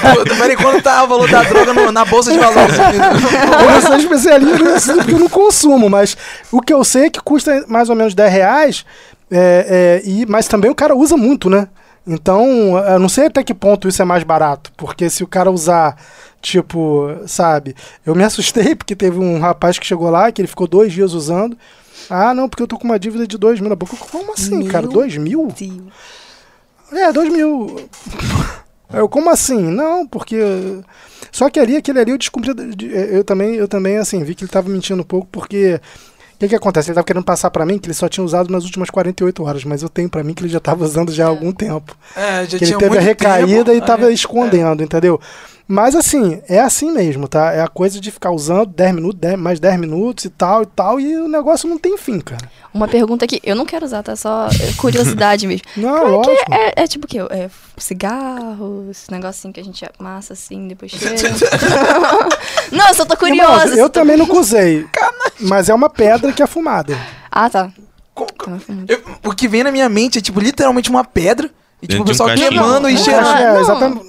[0.00, 2.72] valor- Peraí, quando tá o valor da droga no- na bolsa de valores?
[2.78, 6.16] eu não sou especialista nisso porque eu não consumo, mas
[6.52, 8.86] o que eu sei é que custa mais ou menos 10 reais,
[9.28, 11.66] é, é, e, mas também o cara usa muito, né?
[12.06, 15.50] Então, eu não sei até que ponto isso é mais barato, porque se o cara
[15.50, 15.96] usar,
[16.40, 17.74] tipo, sabe?
[18.06, 21.12] Eu me assustei porque teve um rapaz que chegou lá, que ele ficou dois dias
[21.12, 21.56] usando.
[22.10, 23.96] Ah, não, porque eu tô com uma dívida de dois mil na boca.
[24.10, 24.86] Como assim, Meu cara?
[24.86, 25.48] Dois mil?
[25.58, 25.82] Deus.
[26.92, 27.76] É, dois mil.
[28.92, 29.58] Eu, como assim?
[29.60, 30.38] Não, porque.
[31.32, 32.52] Só que ali, aquele ali, eu descobri.
[33.10, 35.80] Eu também, eu também, assim, vi que ele tava mentindo um pouco, porque.
[36.34, 36.90] O que, que acontece?
[36.90, 39.64] Ele tava querendo passar pra mim que ele só tinha usado nas últimas 48 horas,
[39.64, 41.96] mas eu tenho pra mim que ele já tava usando já há algum tempo.
[42.14, 43.84] É, já Que ele tinha teve a recaída tempo.
[43.84, 44.12] e tava É.
[44.12, 45.20] escondendo, entendeu?
[45.66, 47.50] Mas assim, é assim mesmo, tá?
[47.52, 50.66] É a coisa de ficar usando 10 minutos, 10, mais 10 minutos e tal e
[50.66, 52.50] tal, e o negócio não tem fim, cara.
[52.72, 54.14] Uma pergunta que eu não quero usar, tá?
[54.14, 55.64] Só é, curiosidade mesmo.
[55.76, 56.34] Não, lógico.
[56.52, 57.18] É, é tipo o quê?
[57.30, 57.48] É
[57.78, 61.16] cigarro, esse negocinho que a gente amassa assim, depois cheira.
[62.70, 63.74] não, eu só tô curiosa.
[63.74, 64.86] Eu tô- também nunca usei.
[65.40, 66.94] Mas é uma pedra que é fumada.
[67.30, 67.70] Ah, tá.
[68.14, 68.26] Co-
[68.60, 68.84] fumo.
[68.88, 71.50] Eu- o que vem na minha mente é, tipo, literalmente uma pedra.
[71.84, 72.48] E, tipo, Dentro o um pessoal cachimbo.
[72.48, 73.36] queimando e cheirando.
[73.38, 73.60] É, não.
[73.60, 74.06] exatamente.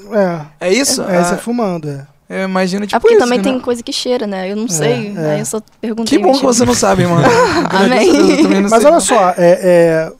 [0.59, 1.01] É, É isso?
[1.03, 2.07] é, é fumando, é.
[2.29, 3.43] eu imagino, tipo, Ah, porque isso, também né?
[3.43, 4.51] tem coisa que cheira, né?
[4.51, 5.13] Eu não sei.
[5.15, 5.31] é.
[5.33, 6.17] Aí eu só perguntei.
[6.17, 7.25] Que bom que você não sabe, mano.
[7.69, 8.61] Amém.
[8.69, 10.11] Mas sei, olha só, é, é,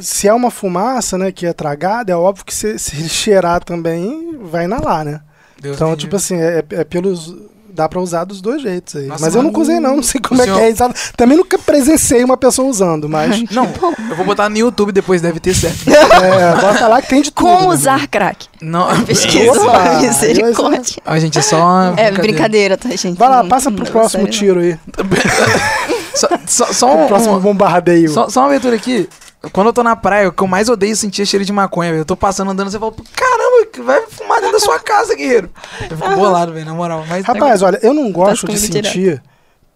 [0.00, 3.62] se é uma fumaça, né, que é tragada, é óbvio que se, se ele cheirar
[3.62, 5.20] também, vai inalar, né?
[5.60, 6.16] Deus então, tipo livre.
[6.16, 7.34] assim, é, é pelos.
[7.74, 9.06] Dá pra usar dos dois jeitos aí.
[9.06, 9.96] Nossa, mas eu nunca usei, não.
[9.96, 10.68] Não sei como O é que senhor- é.
[10.70, 10.94] exato.
[11.16, 13.50] Também nunca presenciei uma pessoa usando, mas.
[13.50, 13.64] Não,
[14.10, 15.78] eu vou botar no YouTube depois, deve ter certo.
[15.90, 17.48] é, bota lá que tem de tudo.
[17.48, 18.46] Como né, usar crack?
[18.62, 19.60] Não, Pesquisa.
[19.60, 21.02] Opa, Misericórdia.
[21.04, 23.18] a gente é só uma É brincadeira, tá, gente?
[23.18, 24.78] Vai lá, Não- passa não pro é próximo sério, tiro aí.
[26.14, 28.08] Só, só, só um, próximo um- bombardeio.
[28.08, 29.08] só, só uma aventura aqui.
[29.52, 31.90] Quando eu tô na praia, o que eu mais odeio é sentir cheiro de maconha,
[31.90, 32.00] velho.
[32.02, 33.43] Eu tô passando andando, você fala, caramba,
[33.74, 35.50] que vai fumar dentro da sua casa, guerreiro.
[35.90, 37.04] Eu fico bolado, velho, na moral.
[37.08, 38.92] Mas Rapaz, olha, eu não gosto de comigo direto.
[38.92, 39.22] sentir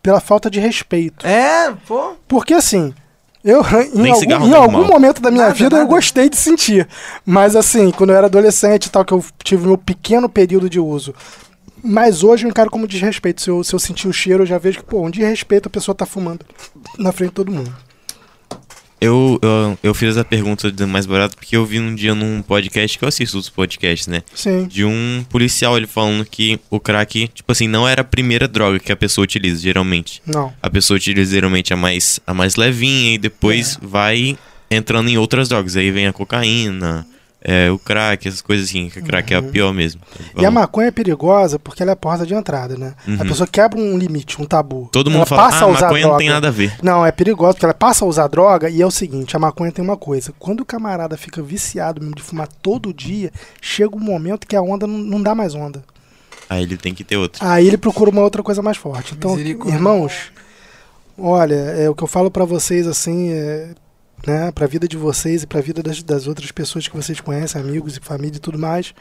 [0.03, 1.27] pela falta de respeito.
[1.27, 2.13] É, pô.
[2.29, 2.95] Porque assim,
[3.45, 3.61] eu
[3.95, 5.91] em, Nem algum, em algum momento da minha Nada, vida eu nada.
[5.91, 6.87] gostei de sentir.
[7.27, 10.79] Mas assim, quando eu era adolescente e tal, que eu tive meu pequeno período de
[10.79, 11.15] uso.
[11.83, 13.41] Mas hoje eu encaro como desrespeito.
[13.43, 15.71] Se eu, se eu sentir o cheiro, eu já vejo que, pô, um desrespeito a
[15.71, 16.45] pessoa tá fumando
[16.99, 17.73] na frente de todo mundo.
[19.01, 22.43] Eu, eu, eu fiz essa pergunta do mais barato porque eu vi um dia num
[22.43, 24.23] podcast que eu assisto os podcasts, né?
[24.35, 24.67] Sim.
[24.67, 28.79] De um policial ele falando que o crack, tipo assim, não era a primeira droga
[28.79, 30.21] que a pessoa utiliza, geralmente.
[30.27, 30.53] Não.
[30.61, 34.37] A pessoa utiliza geralmente a mais, a mais levinha e depois vai
[34.71, 35.77] entrando em outras drogas.
[35.77, 37.07] Aí vem a cocaína,
[37.41, 40.01] é, o crack, essas coisas assim, que o crack é a pior mesmo.
[40.37, 42.95] E a maconha é perigosa porque ela é a porta de entrada, né?
[43.07, 43.19] A Uhum.
[43.19, 44.89] pessoa quebra um limite, um tabu.
[44.91, 46.35] Todo Ela mundo fala, passa ah, a usar maconha não tem droga.
[46.41, 46.77] nada a ver.
[46.83, 49.71] Não, é perigoso, porque ela passa a usar droga e é o seguinte, a maconha
[49.71, 50.33] tem uma coisa.
[50.39, 54.61] Quando o camarada fica viciado mesmo de fumar todo dia, chega um momento que a
[54.63, 55.85] onda não, não dá mais onda.
[56.51, 57.45] Aí ele tem que ter outro.
[57.47, 59.15] Aí ele procura uma outra coisa mais forte.
[59.15, 60.33] Então, irmãos,
[61.17, 63.69] olha, é o que eu falo pra vocês assim, é,
[64.27, 67.61] né, pra vida de vocês e pra vida das, das outras pessoas que vocês conhecem,
[67.61, 68.95] amigos e família e tudo mais.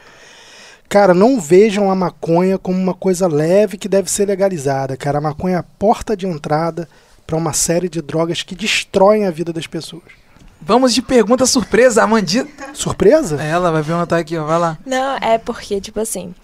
[0.88, 5.18] Cara, não vejam a maconha como uma coisa leve que deve ser legalizada, cara.
[5.18, 6.88] A maconha é a porta de entrada
[7.26, 10.17] pra uma série de drogas que destroem a vida das pessoas.
[10.60, 12.74] Vamos de pergunta surpresa, a Mandita.
[12.74, 13.40] Surpresa?
[13.42, 14.78] Ela vai perguntar aqui, ó, vai lá.
[14.84, 16.34] Não, é porque, tipo assim,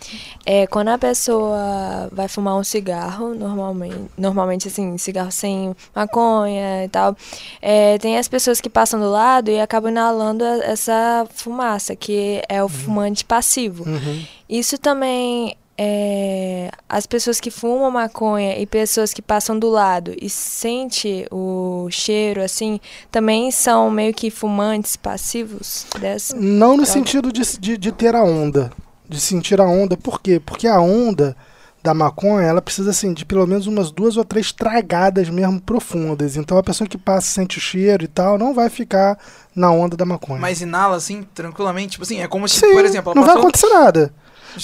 [0.46, 6.88] é, quando a pessoa vai fumar um cigarro, normalmente, normalmente assim, cigarro sem maconha e
[6.88, 7.16] tal,
[7.60, 12.40] é, tem as pessoas que passam do lado e acabam inalando a- essa fumaça, que
[12.48, 13.84] é o fumante passivo.
[13.88, 14.24] Uhum.
[14.48, 20.30] Isso também é, as pessoas que fumam maconha e pessoas que passam do lado e
[20.30, 26.36] sente o cheiro assim, também são meio que fumantes passivos dessa.
[26.36, 26.86] Não no Droga.
[26.86, 28.70] sentido de, de, de ter a onda.
[29.08, 29.96] De sentir a onda.
[29.96, 30.40] Por quê?
[30.40, 31.36] Porque a onda
[31.82, 36.34] da maconha, ela precisa assim, de pelo menos umas duas ou três tragadas mesmo profundas.
[36.34, 39.18] Então a pessoa que passa sente o cheiro e tal, não vai ficar
[39.54, 40.40] na onda da maconha.
[40.40, 41.92] Mas inala assim, tranquilamente.
[41.92, 44.14] Tipo assim, é como se, Sim, por exemplo, não vai acontecer nada.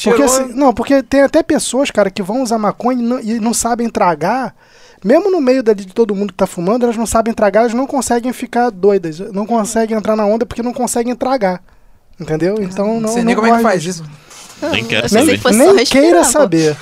[0.04, 3.40] Porque, assim, não, porque tem até pessoas, cara, que vão usar maconha e não, e
[3.40, 4.54] não sabem tragar.
[5.04, 7.74] Mesmo no meio dali de todo mundo que tá fumando, elas não sabem tragar, elas
[7.74, 9.18] não conseguem ficar doidas.
[9.18, 11.62] Não conseguem entrar na onda porque não conseguem tragar.
[12.18, 12.56] Entendeu?
[12.60, 13.00] Então não.
[13.00, 14.04] não sei não nem como é que faz isso.
[14.72, 15.32] Nem quero saber.
[15.32, 16.76] que fosse só Nem queira saber.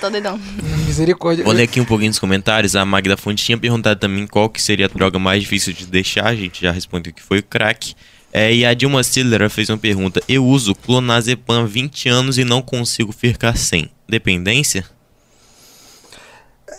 [0.00, 0.38] Tá, doidão.
[0.86, 1.44] Misericórdia.
[1.44, 2.76] Vou ler aqui um pouquinho dos comentários.
[2.76, 6.26] A Magda Fonte tinha perguntado também qual que seria a droga mais difícil de deixar.
[6.26, 7.94] A gente já respondeu que foi o crack.
[8.36, 10.20] É, e a Dilma Stiller fez uma pergunta.
[10.28, 13.88] Eu uso clonazepam há 20 anos e não consigo ficar sem.
[14.08, 14.84] Dependência?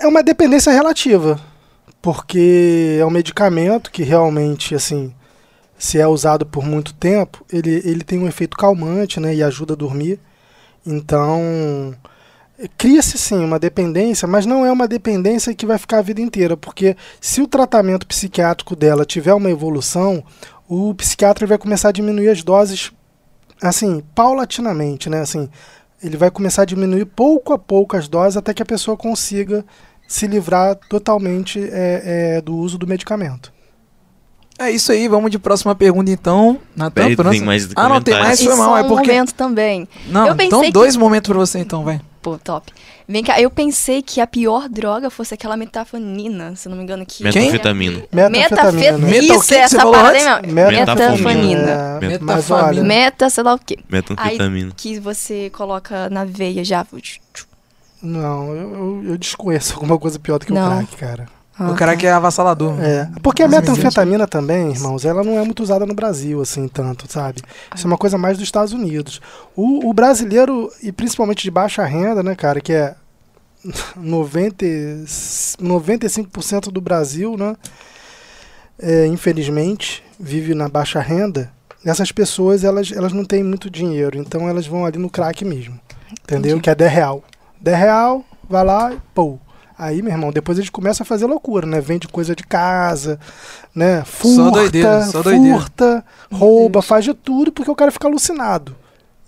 [0.01, 1.39] É uma dependência relativa.
[2.01, 5.11] porque é um medicamento que realmente, assim,
[5.75, 9.73] se é usado por muito tempo, ele, ele tem um efeito calmante, né, e ajuda
[9.73, 10.19] a dormir.
[10.85, 11.95] Então,
[12.77, 16.55] cria-se sim uma dependência, mas não é uma dependência que vai ficar a vida inteira,
[16.55, 20.23] porque se o tratamento psiquiátrico dela tiver uma evolução,
[20.67, 22.91] o psiquiatra vai começar a diminuir as doses,
[23.61, 25.49] assim, paulatinamente, né, assim,
[26.03, 29.65] ele vai começar a diminuir pouco a pouco as doses até que a pessoa consiga
[30.07, 33.51] se livrar totalmente é, é, do uso do medicamento.
[34.57, 36.59] É isso aí, vamos de próxima pergunta então.
[36.75, 39.11] Natan, tem mais Ah, não, tem mais, foi mal, só é um porque...
[39.11, 39.87] momento também.
[40.07, 41.99] Não, então que- dois momentos pra você então, vai.
[42.25, 42.73] Pô, top.
[43.07, 46.83] Vem cá, eu pensei que a pior droga fosse aquela metafanina, se eu não me
[46.83, 47.23] engano, que...
[47.23, 48.03] Metanfetamina.
[48.11, 48.97] Metafetamina.
[48.97, 49.11] né?
[49.11, 50.71] Meta o Isso, essa parada aí mesmo.
[50.71, 51.99] Metafanina.
[52.01, 53.77] É, olha, Meta, sei lá o quê.
[53.87, 54.71] Metanfetamina.
[54.75, 56.83] Que você coloca na veia já.
[58.01, 60.65] não, eu, eu, eu desconheço alguma coisa pior do que Não.
[60.65, 61.27] o crack, cara.
[61.57, 62.77] O cara que é avassalador.
[62.81, 67.09] É, porque a metanfetamina também, irmãos, ela não é muito usada no Brasil, assim, tanto,
[67.09, 67.41] sabe?
[67.73, 69.21] Isso é uma coisa mais dos Estados Unidos.
[69.55, 72.93] O, o brasileiro, e principalmente de baixa renda, né, cara, que é
[73.95, 77.55] 90, 95% do Brasil, né,
[78.77, 81.49] é, infelizmente, vive na baixa renda,
[81.85, 85.79] essas pessoas, elas, elas não têm muito dinheiro, então elas vão ali no crack mesmo,
[86.23, 86.57] entendeu?
[86.57, 86.63] Entendi.
[86.63, 87.23] Que é 10 real.
[87.61, 89.39] 10 real, vai lá e pô.
[89.77, 91.81] Aí, meu irmão, depois eles começam a fazer loucura, né?
[91.81, 93.19] Vende coisa de casa,
[93.73, 94.03] né?
[94.05, 95.57] Furta, doideira, só doideira.
[95.59, 98.75] furta, rouba, faz de tudo porque o cara fica alucinado.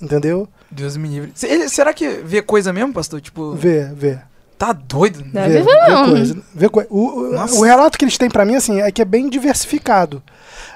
[0.01, 0.47] Entendeu?
[0.71, 1.31] Deus me livre.
[1.35, 3.19] Se- ele- será que vê coisa mesmo, pastor?
[3.19, 4.19] Tipo, Vê, vê.
[4.57, 5.21] tá doido?
[5.23, 6.37] Deve vê, ver vê coisa.
[6.53, 9.29] Vê o, o- o relato que eles têm pra mim, assim, é que é bem
[9.29, 10.21] diversificado.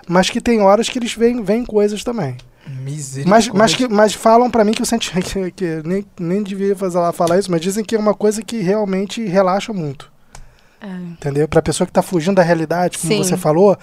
[0.08, 2.36] Mas que tem horas que eles veem, veem coisas também.
[2.68, 3.30] Misericórdia.
[3.30, 6.76] Mas, mas, que, mas falam pra mim que eu senti que, que nem, nem devia
[6.76, 10.12] fazer lá falar isso, mas dizem que é uma coisa que realmente relaxa muito.
[10.84, 11.48] Entendeu?
[11.48, 13.20] Pra pessoa que tá fugindo da realidade, como Sim.
[13.24, 13.78] você falou,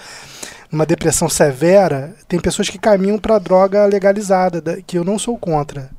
[0.71, 5.39] uma depressão severa, tem pessoas que caminham pra droga legalizada, da- que eu não sou
[5.39, 5.91] contra.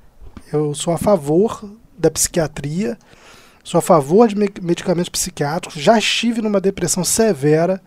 [0.52, 2.98] Eu sou a favor da psiquiatria,
[3.64, 7.82] sou a favor de me- medicamentos psiquiátricos, já estive numa depressão severa,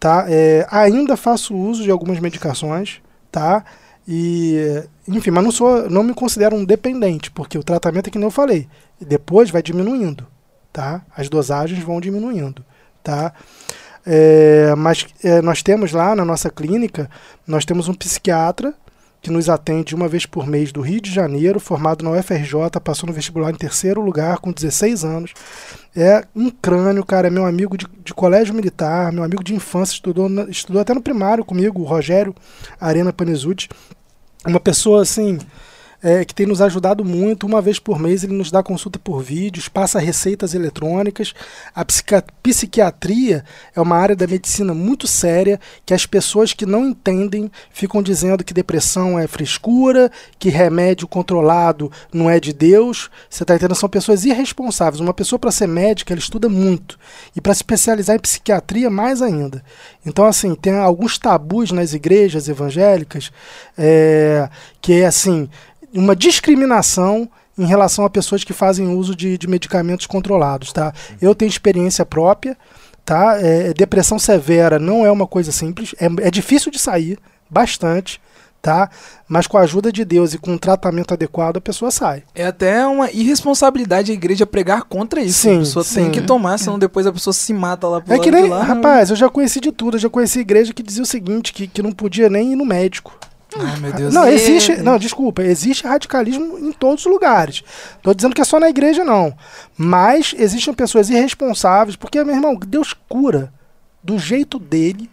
[0.00, 0.24] tá?
[0.28, 3.62] É, ainda faço uso de algumas medicações, tá?
[4.08, 8.18] E, enfim, mas não sou, não me considero um dependente, porque o tratamento é que
[8.18, 8.68] nem eu falei,
[9.00, 10.26] depois vai diminuindo,
[10.72, 11.02] tá?
[11.16, 12.64] As dosagens vão diminuindo,
[13.02, 13.32] tá?
[14.06, 17.10] É, mas é, nós temos lá na nossa clínica,
[17.44, 18.72] nós temos um psiquiatra
[19.20, 23.06] que nos atende uma vez por mês do Rio de Janeiro, formado na UFRJ, passou
[23.08, 25.32] no vestibular em terceiro lugar, com 16 anos.
[25.96, 29.94] É um crânio, cara, é meu amigo de, de colégio militar, meu amigo de infância,
[29.94, 32.34] estudou, na- estudou até no primário comigo, o Rogério
[32.80, 33.68] Arena Panezuti.
[34.46, 35.38] Uma pessoa assim.
[36.02, 37.46] É, que tem nos ajudado muito.
[37.46, 41.34] Uma vez por mês ele nos dá consulta por vídeos, passa receitas eletrônicas.
[41.74, 47.50] A psiquiatria é uma área da medicina muito séria que as pessoas que não entendem
[47.70, 53.10] ficam dizendo que depressão é frescura, que remédio controlado não é de Deus.
[53.28, 53.76] Você está entendendo?
[53.76, 55.00] São pessoas irresponsáveis.
[55.00, 56.98] Uma pessoa para ser médica ela estuda muito
[57.34, 59.62] e para se especializar em psiquiatria mais ainda.
[60.04, 63.30] Então assim tem alguns tabus nas igrejas evangélicas
[63.76, 64.48] é,
[64.80, 65.48] que é assim
[65.96, 67.28] uma discriminação
[67.58, 70.92] em relação a pessoas que fazem uso de, de medicamentos controlados, tá?
[71.20, 72.56] Eu tenho experiência própria,
[73.04, 73.38] tá?
[73.40, 78.20] É, depressão severa não é uma coisa simples, é, é difícil de sair, bastante,
[78.60, 78.90] tá?
[79.28, 82.24] Mas com a ajuda de Deus e com um tratamento adequado a pessoa sai.
[82.34, 85.40] É até uma irresponsabilidade a igreja pregar contra isso.
[85.40, 86.10] Sim, a pessoa tem sim.
[86.10, 88.62] que tomar, senão depois a pessoa se mata lá pro É que nem, lá.
[88.62, 91.68] rapaz, eu já conheci de tudo, eu já conheci igreja que dizia o seguinte, que,
[91.68, 93.16] que não podia nem ir no médico.
[93.60, 94.14] Ai, meu Deus.
[94.14, 94.40] Não, Deus.
[94.40, 94.76] existe.
[94.82, 97.62] Não, desculpa, existe radicalismo em todos os lugares.
[98.02, 99.36] Tô dizendo que é só na igreja, não.
[99.76, 103.52] Mas existem pessoas irresponsáveis, porque, meu irmão, Deus cura
[104.02, 105.10] do jeito dele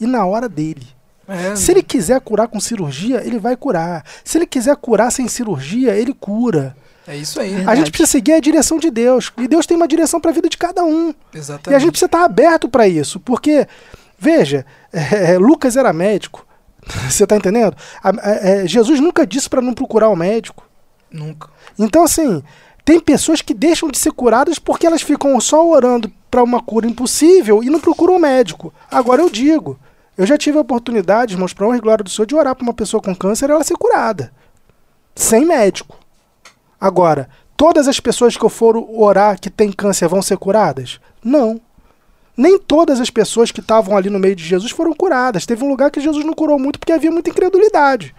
[0.00, 0.86] e na hora dele.
[1.28, 4.04] É, Se ele quiser curar com cirurgia, ele vai curar.
[4.24, 6.76] Se ele quiser curar sem cirurgia, ele cura.
[7.06, 7.52] é isso aí.
[7.52, 7.78] A Verdade.
[7.80, 9.32] gente precisa seguir a direção de Deus.
[9.36, 11.12] E Deus tem uma direção para a vida de cada um.
[11.34, 11.70] Exatamente.
[11.70, 13.66] E a gente precisa estar aberto para isso, porque,
[14.16, 16.45] veja, é, Lucas era médico,
[17.10, 17.76] você está entendendo?
[18.02, 20.64] A- a- é, Jesus nunca disse para não procurar o médico.
[21.10, 21.48] Nunca.
[21.78, 22.42] Então, assim,
[22.84, 26.86] tem pessoas que deixam de ser curadas porque elas ficam só orando para uma cura
[26.86, 28.72] impossível e não procuram o médico.
[28.90, 29.78] Agora eu digo,
[30.16, 32.62] eu já tive a oportunidade, irmãos, para honra e glória do Senhor, de orar para
[32.64, 34.32] uma pessoa com câncer e ela ser curada,
[35.14, 35.98] sem médico.
[36.80, 41.00] Agora, todas as pessoas que eu for orar que têm câncer vão ser curadas?
[41.24, 41.60] Não.
[42.36, 45.46] Nem todas as pessoas que estavam ali no meio de Jesus foram curadas.
[45.46, 48.14] Teve um lugar que Jesus não curou muito porque havia muita incredulidade.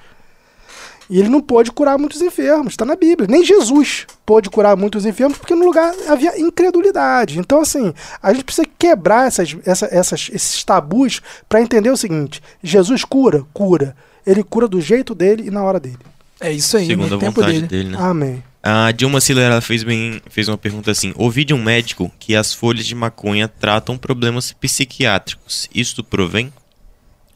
[1.10, 3.30] E ele não pôde curar muitos enfermos, está na Bíblia.
[3.30, 7.40] Nem Jesus pôde curar muitos enfermos, porque no lugar havia incredulidade.
[7.40, 12.42] Então, assim, a gente precisa quebrar essas, essa, essas, esses tabus para entender o seguinte:
[12.62, 13.46] Jesus cura?
[13.54, 13.96] Cura.
[14.26, 16.00] Ele cura do jeito dele e na hora dele.
[16.42, 17.68] É isso aí, Segundo a no tempo vontade dele.
[17.68, 17.98] dele, né?
[18.02, 18.44] Amém.
[18.62, 22.36] A Dilma Siller ela fez, bem, fez uma pergunta assim: Ouvi de um médico que
[22.36, 25.70] as folhas de maconha tratam problemas psiquiátricos.
[25.74, 26.52] Isto provém?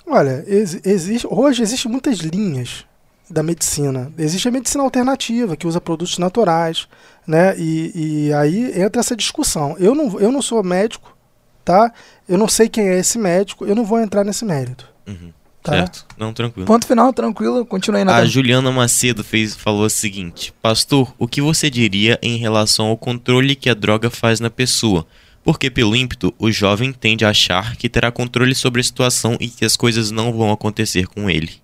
[0.05, 2.85] Olha, ex- existe, hoje existem muitas linhas
[3.29, 4.11] da medicina.
[4.17, 6.87] Existe a medicina alternativa, que usa produtos naturais,
[7.25, 7.57] né?
[7.57, 9.75] E, e aí entra essa discussão.
[9.79, 11.15] Eu não, eu não sou médico,
[11.63, 11.93] tá?
[12.27, 14.85] Eu não sei quem é esse médico, eu não vou entrar nesse mérito.
[15.07, 15.31] Uhum.
[15.63, 15.73] Tá?
[15.73, 16.05] Certo?
[16.17, 16.65] Não, tranquilo.
[16.65, 17.63] Ponto final, tranquilo.
[17.65, 18.25] Continua aí, A.
[18.25, 23.55] Juliana Macedo fez, falou o seguinte: Pastor, o que você diria em relação ao controle
[23.55, 25.05] que a droga faz na pessoa?
[25.43, 29.47] Porque, pelo ímpeto, o jovem tende a achar que terá controle sobre a situação e
[29.49, 31.61] que as coisas não vão acontecer com ele.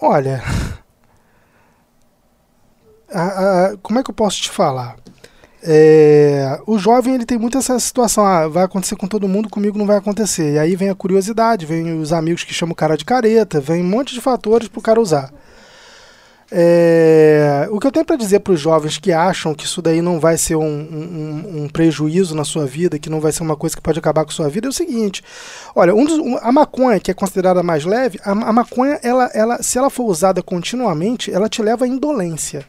[0.00, 0.42] Olha,
[3.12, 4.96] a- a- como é que eu posso te falar?
[5.66, 9.78] É, o jovem ele tem muito essa situação, ah, vai acontecer com todo mundo, comigo
[9.78, 10.52] não vai acontecer.
[10.54, 13.82] E aí vem a curiosidade, vem os amigos que chamam o cara de careta, vem
[13.82, 15.32] um monte de fatores pro cara usar.
[16.52, 20.02] É, o que eu tenho para dizer para os jovens que acham que isso daí
[20.02, 23.56] não vai ser um, um- um prejuízo na sua vida, que não vai ser uma
[23.56, 25.24] coisa que pode acabar com a sua vida, é o seguinte:
[25.74, 29.62] olha, um dos- a maconha, que é considerada mais leve, a, a maconha, ela, ela,
[29.62, 32.66] se ela for usada continuamente, ela te leva à indolência.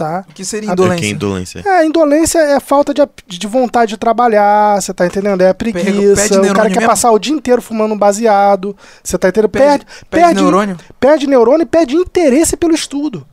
[0.00, 0.24] Tá?
[0.30, 1.10] O que seria A- Que indolência?
[1.10, 1.62] indolência.
[1.62, 5.42] É, a indolência é a falta de, de vontade de trabalhar, você tá entendendo?
[5.42, 6.86] É preguiça, o cara quer mesmo?
[6.88, 9.50] passar o dia inteiro fumando um baseado, você tá entendendo?
[9.50, 10.76] Perde- Perde, perde perde, neurônio?
[10.98, 13.26] Perde neurônio e perde interesse pelo estudo.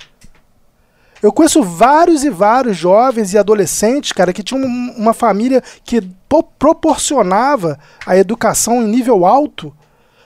[1.23, 6.01] Eu conheço vários e vários jovens e adolescentes, cara, que tinham um- uma família que
[6.27, 9.73] po- proporcionava a educação em nível alto,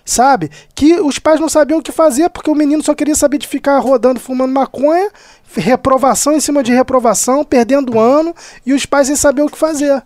[0.06, 0.50] sabe?
[0.76, 3.48] Que os pais não sabiam o que fazer porque o menino só queria saber de
[3.48, 5.10] ficar rodando, fumando maconha,
[5.56, 8.36] reprovação em cima de reprovação, perdendo ano
[8.66, 10.02] e os pais sem saber o que fazer.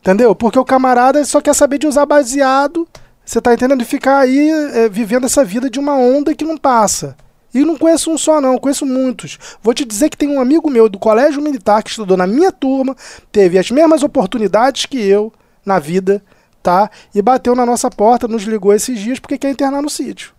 [0.00, 0.34] Entendeu?
[0.34, 2.88] Porque o camarada só quer saber de usar baseado,
[3.24, 3.82] você tá entendendo?
[3.82, 7.16] E ficar aí é, vivendo essa vida de uma onda que não passa.
[7.54, 9.38] E não conheço um só, não, conheço muitos.
[9.62, 12.50] Vou te dizer que tem um amigo meu do colégio militar que estudou na minha
[12.50, 12.96] turma,
[13.30, 15.32] teve as mesmas oportunidades que eu
[15.64, 16.22] na vida,
[16.62, 16.90] tá?
[17.14, 20.32] E bateu na nossa porta, nos ligou esses dias porque quer internar no sítio.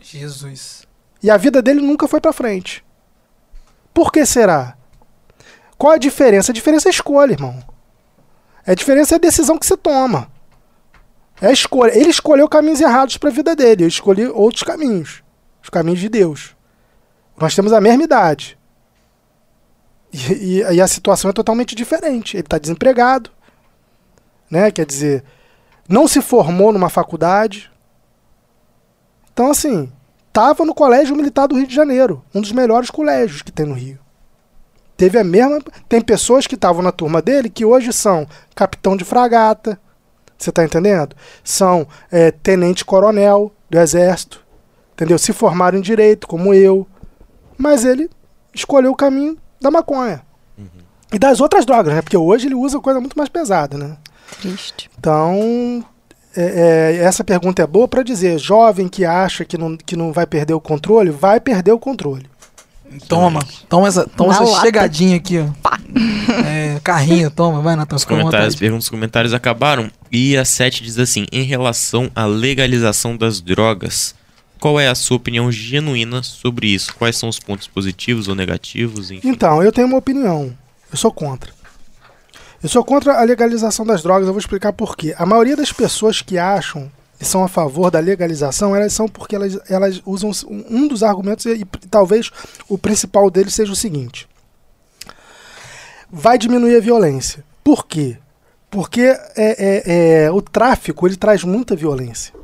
[0.00, 0.86] Jesus.
[1.22, 2.84] E a vida dele nunca foi pra frente.
[3.94, 4.76] Por que será?
[5.78, 6.50] Qual a diferença?
[6.50, 7.62] A diferença é a escolha, irmão.
[8.66, 10.30] A diferença é a decisão que você toma.
[11.40, 11.96] É a escolha.
[11.96, 13.84] Ele escolheu caminhos errados para a vida dele.
[13.84, 15.22] Eu escolhi outros caminhos.
[15.62, 16.56] Os caminhos de Deus.
[17.36, 18.56] Nós temos a mesma idade.
[20.12, 22.36] E, e- e a situação é totalmente diferente.
[22.36, 23.30] Ele está desempregado.
[24.50, 24.70] Né?
[24.70, 25.24] Quer dizer,
[25.92, 27.70] não se formou numa faculdade.
[29.30, 29.92] Então, assim,
[30.26, 33.74] estava no Colégio Militar do Rio de Janeiro, um dos melhores colégios que tem no
[33.74, 33.98] Rio.
[34.96, 35.60] Teve a mesma.
[35.90, 39.78] Tem pessoas que estavam na turma dele que hoje são capitão de fragata.
[40.38, 41.14] Você está entendendo?
[41.44, 44.42] São é, tenente-coronel do Exército.
[44.94, 45.18] Entendeu?
[45.18, 46.86] Se formaram em direito, como eu.
[47.58, 48.08] Mas ele
[48.54, 50.22] escolheu o caminho da maconha.
[51.12, 52.00] E das outras drogas, né?
[52.00, 53.98] Porque hoje ele usa coisa muito mais pesada, né?
[54.40, 54.90] Triste.
[54.98, 55.84] Então,
[56.36, 60.12] é, é, essa pergunta é boa para dizer: jovem que acha que não, que não
[60.12, 62.26] vai perder o controle, vai perder o controle.
[63.08, 63.40] Toma.
[63.68, 65.48] Toma essa, toma essa chegadinha aqui, ó.
[66.46, 67.60] É, carrinho, toma.
[67.60, 67.96] Vai, Natan.
[67.96, 69.90] Os comentários, perguntas, comentários acabaram.
[70.10, 74.14] E a 7 diz assim: em relação à legalização das drogas,
[74.60, 76.94] qual é a sua opinião genuína sobre isso?
[76.94, 79.10] Quais são os pontos positivos ou negativos?
[79.10, 79.28] Enfim.
[79.28, 80.52] Então, eu tenho uma opinião.
[80.90, 81.50] Eu sou contra.
[82.62, 84.26] Eu sou contra a legalização das drogas.
[84.26, 85.14] Eu vou explicar por quê.
[85.18, 89.36] A maioria das pessoas que acham e são a favor da legalização, elas são porque
[89.36, 90.32] elas, elas usam
[90.68, 92.30] um dos argumentos, e, e talvez
[92.68, 94.28] o principal deles seja o seguinte:
[96.10, 97.44] vai diminuir a violência.
[97.62, 98.18] Por quê?
[98.68, 102.34] Porque é, é, é, o tráfico ele traz muita violência.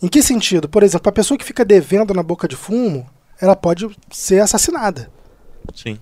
[0.00, 0.68] Em que sentido?
[0.68, 3.06] Por exemplo, a pessoa que fica devendo na boca de fumo,
[3.40, 5.10] ela pode ser assassinada.
[5.74, 5.98] Sim.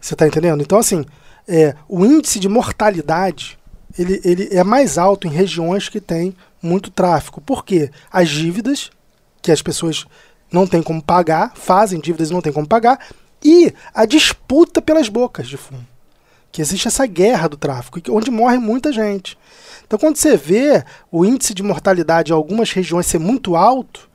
[0.00, 0.60] Você tá entendendo?
[0.60, 1.04] Então, assim,
[1.48, 3.58] é, o índice de mortalidade
[3.98, 7.40] ele, ele é mais alto em regiões que tem muito tráfico.
[7.40, 7.90] Por quê?
[8.10, 8.90] As dívidas,
[9.42, 10.06] que as pessoas
[10.52, 12.98] não têm como pagar, fazem dívidas e não têm como pagar,
[13.44, 15.86] e a disputa pelas bocas de fumo.
[16.50, 19.36] Que existe essa guerra do tráfico, onde morre muita gente.
[19.86, 24.08] Então, quando você vê o índice de mortalidade em algumas regiões ser muito alto,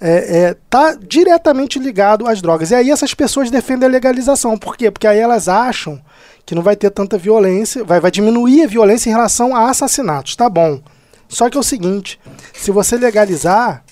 [0.00, 2.70] é, é, tá diretamente ligado às drogas.
[2.70, 4.58] E aí essas pessoas defendem a legalização.
[4.58, 4.90] Por quê?
[4.90, 6.00] Porque aí elas acham
[6.44, 10.36] que não vai ter tanta violência, vai, vai diminuir a violência em relação a assassinatos.
[10.36, 10.80] Tá bom.
[11.28, 12.20] Só que é o seguinte,
[12.52, 13.84] se você legalizar,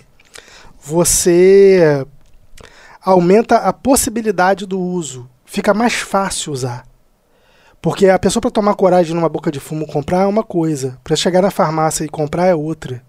[0.82, 2.04] você
[3.02, 5.28] aumenta a possibilidade do uso.
[5.44, 6.84] Fica mais fácil usar.
[7.80, 11.16] Porque a pessoa para tomar coragem numa boca de fumo comprar é uma coisa, para
[11.16, 13.02] chegar na farmácia e comprar é outra.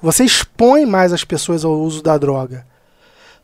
[0.00, 2.64] Você expõe mais as pessoas ao uso da droga.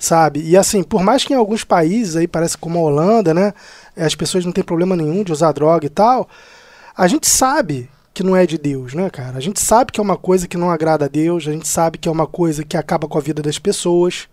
[0.01, 0.41] Sabe?
[0.43, 3.53] E assim, por mais que em alguns países aí, parece como a Holanda, né,
[3.95, 6.27] as pessoas não têm problema nenhum de usar droga e tal,
[6.97, 9.37] a gente sabe que não é de Deus, né, cara?
[9.37, 11.99] A gente sabe que é uma coisa que não agrada a Deus, a gente sabe
[11.99, 14.27] que é uma coisa que acaba com a vida das pessoas,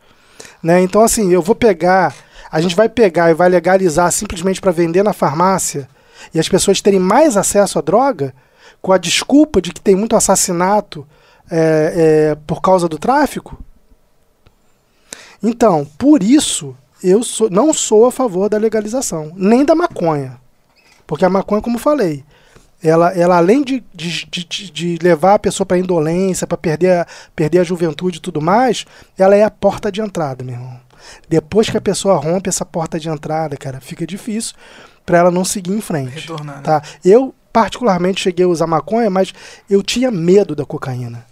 [0.63, 0.81] né?
[0.81, 2.15] Então assim, eu vou pegar,
[2.49, 5.89] a gente vai pegar e vai legalizar simplesmente para vender na farmácia
[6.33, 8.33] e as pessoas terem mais acesso à droga
[8.81, 11.05] com a desculpa de que tem muito assassinato
[11.51, 13.61] é, é, por causa do tráfico?
[15.41, 20.39] Então, por isso, eu sou, não sou a favor da legalização, nem da maconha.
[21.05, 22.23] Porque a maconha, como falei,
[22.83, 27.07] ela, ela além de, de, de, de levar a pessoa para indolência, para perder a,
[27.35, 28.85] perder a juventude e tudo mais,
[29.17, 30.79] ela é a porta de entrada, meu irmão.
[31.29, 34.55] Depois que a pessoa rompe essa porta de entrada, cara, fica difícil
[35.05, 36.19] para ela não seguir em frente.
[36.19, 36.61] Retornar, né?
[36.63, 36.81] Tá?
[37.03, 39.33] Eu, particularmente, cheguei a usar maconha, mas
[39.69, 41.25] eu tinha medo da cocaína.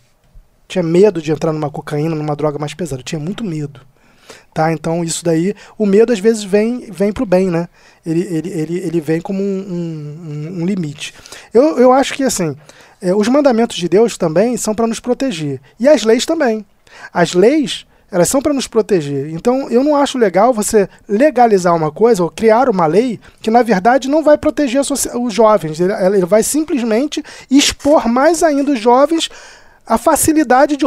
[0.68, 3.02] Tinha medo de entrar numa cocaína, numa droga mais pesada.
[3.02, 3.82] Eu tinha muito medo.
[4.56, 4.72] Tá?
[4.72, 7.68] Então, isso daí, o medo às vezes vem, vem pro bem, né?
[8.06, 11.14] Ele, ele, ele, ele vem como um, um, um limite.
[11.54, 12.56] Eu, eu acho que, assim,
[13.02, 15.60] é, os mandamentos de Deus também são para nos proteger.
[15.78, 16.66] E as leis também.
[17.14, 19.30] As leis, elas são para nos proteger.
[19.34, 23.62] Então, eu não acho legal você legalizar uma coisa ou criar uma lei que, na
[23.62, 24.80] verdade, não vai proteger
[25.20, 25.82] os jovens.
[25.82, 29.30] Ele, ele vai simplesmente expor mais ainda os jovens
[29.86, 30.86] a facilidade de,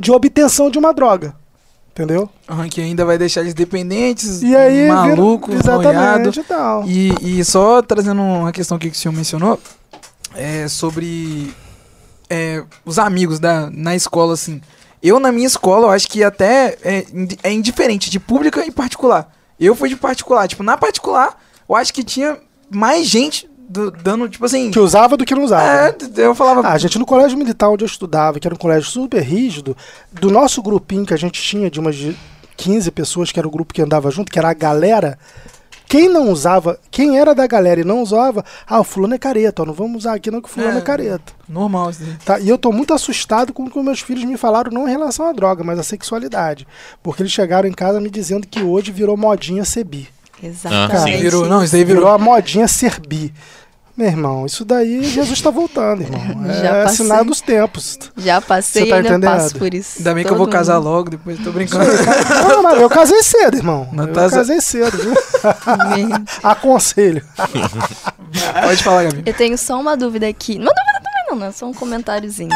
[0.00, 1.41] de obtenção de uma droga.
[1.92, 2.28] Entendeu?
[2.70, 6.84] Que ainda vai deixar eles dependentes, E aí, malucos, exatamente e tal.
[6.88, 9.60] E, e só trazendo uma questão aqui que o senhor mencionou,
[10.34, 11.54] é sobre
[12.30, 14.58] é, os amigos da, na escola, assim.
[15.02, 17.04] Eu, na minha escola, eu acho que até é,
[17.42, 19.30] é indiferente de pública e particular.
[19.60, 20.48] Eu fui de particular.
[20.48, 21.38] Tipo, na particular,
[21.68, 22.38] eu acho que tinha
[22.70, 24.70] mais gente do- dando, tipo assim.
[24.70, 25.66] Que usava do que não usava.
[25.88, 26.66] É, eu falava.
[26.68, 29.76] Ah, gente, no colégio militar onde eu estudava, que era um colégio super rígido,
[30.12, 32.16] do nosso grupinho que a gente tinha de umas de
[32.56, 35.18] 15 pessoas, que era o grupo que andava junto, que era a galera,
[35.88, 39.62] quem não usava, quem era da galera e não usava, ah, o fulano é careta,
[39.62, 40.80] ó, não vamos usar aqui não que o fulano é, É.
[40.80, 41.32] careta.
[41.48, 42.16] Normal, assim.
[42.24, 42.38] Tá?
[42.38, 45.26] E eu tô muito assustado com o que meus filhos me falaram, não em relação
[45.26, 46.66] à droga, mas à sexualidade.
[47.02, 50.08] Porque eles chegaram em casa me dizendo que hoje virou modinha ser bi.
[50.42, 51.16] Exatamente.
[51.16, 51.22] sim.
[51.22, 53.32] Virou, não, isso aí Virou a modinha ser bi.
[53.94, 56.20] Meu irmão, isso daí Jesus tá voltando, irmão.
[56.62, 57.04] Já É passei.
[57.04, 57.98] sinal dos tempos.
[58.16, 59.30] Já passei Você e tá ainda entendendo?
[59.30, 59.98] passo por isso.
[59.98, 60.84] Ainda bem que eu vou casar mundo.
[60.88, 61.84] logo, depois tô brincando.
[62.48, 63.86] Não, não, eu casei cedo, irmão.
[63.92, 65.12] Não eu tá- casei cedo, viu?
[66.42, 67.22] Aconselho.
[68.64, 69.22] Pode falar, Gabi.
[69.26, 70.52] Eu tenho só uma dúvida aqui.
[70.54, 71.52] Uma dúvida também não, né?
[71.52, 72.50] Só um comentáriozinho.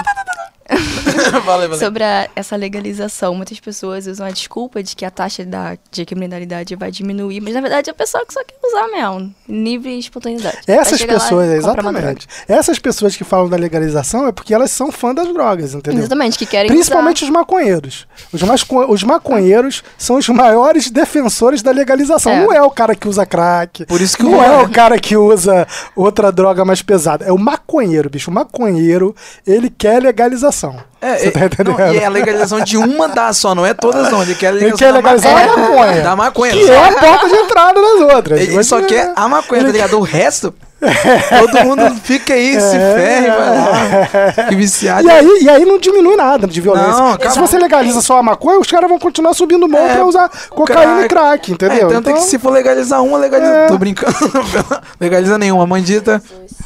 [1.45, 1.79] valeu, valeu.
[1.79, 6.05] Sobre a- essa legalização, muitas pessoas usam a desculpa de que a taxa da, de
[6.05, 9.35] criminalidade vai diminuir, mas na verdade é a pessoa que só quer usar mesmo.
[9.49, 10.59] Livre e espontaneidade.
[10.67, 12.27] Essas lá pessoas, uma exatamente.
[12.49, 15.79] Essas pessoas que falam da legalização é porque elas são fã das drogas, droga.
[15.79, 16.01] entendeu?
[16.01, 18.07] Exatamente, que querem Principalmente os maconheiros.
[18.33, 22.33] Os, masco- os maconheiros são os maiores defensores da legalização.
[22.33, 22.41] É.
[22.45, 23.85] Não é o cara que usa crack.
[23.87, 27.25] Por isso que não o- é o cara que usa outra droga mais pesada.
[27.25, 27.66] É o maconheiro,
[28.11, 28.31] bicho.
[28.31, 29.14] O maconheiro,
[29.47, 30.77] ele quer legalização.
[31.01, 31.79] É, Você é, tá entendendo?
[31.79, 34.22] não, e é a legalização de uma das só, não é todas não.
[34.22, 35.68] Ele quer a Ele legalização quer da legalizar a maconha.
[35.87, 36.03] maconha.
[36.03, 36.53] Da maconha.
[36.53, 38.41] Que é a porta de entrada das outras.
[38.41, 39.99] Ele, ele só é- quer a maconha, tá ligado?
[39.99, 44.49] O resto, todo mundo fica aí, se ferre, vai lá.
[44.49, 45.09] Que viciado.
[45.09, 45.12] É.
[45.12, 46.91] E aí, e aí não diminui nada de violência.
[46.93, 49.95] Não, se você legaliza só a maconha, os caras vão continuar subindo o morro É,
[49.95, 51.89] pra usar cocaína e crack, entendeu?
[51.89, 53.53] É, tanto é que Então- se for legalizar uma, legaliza.
[53.53, 53.66] É.
[53.68, 54.16] Tô brincando.
[55.01, 56.22] legaliza nenhuma, mandita.
[56.49, 56.66] De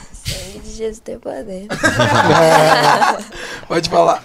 [0.81, 1.67] Jesus tem poder.
[3.69, 4.23] Pode falar.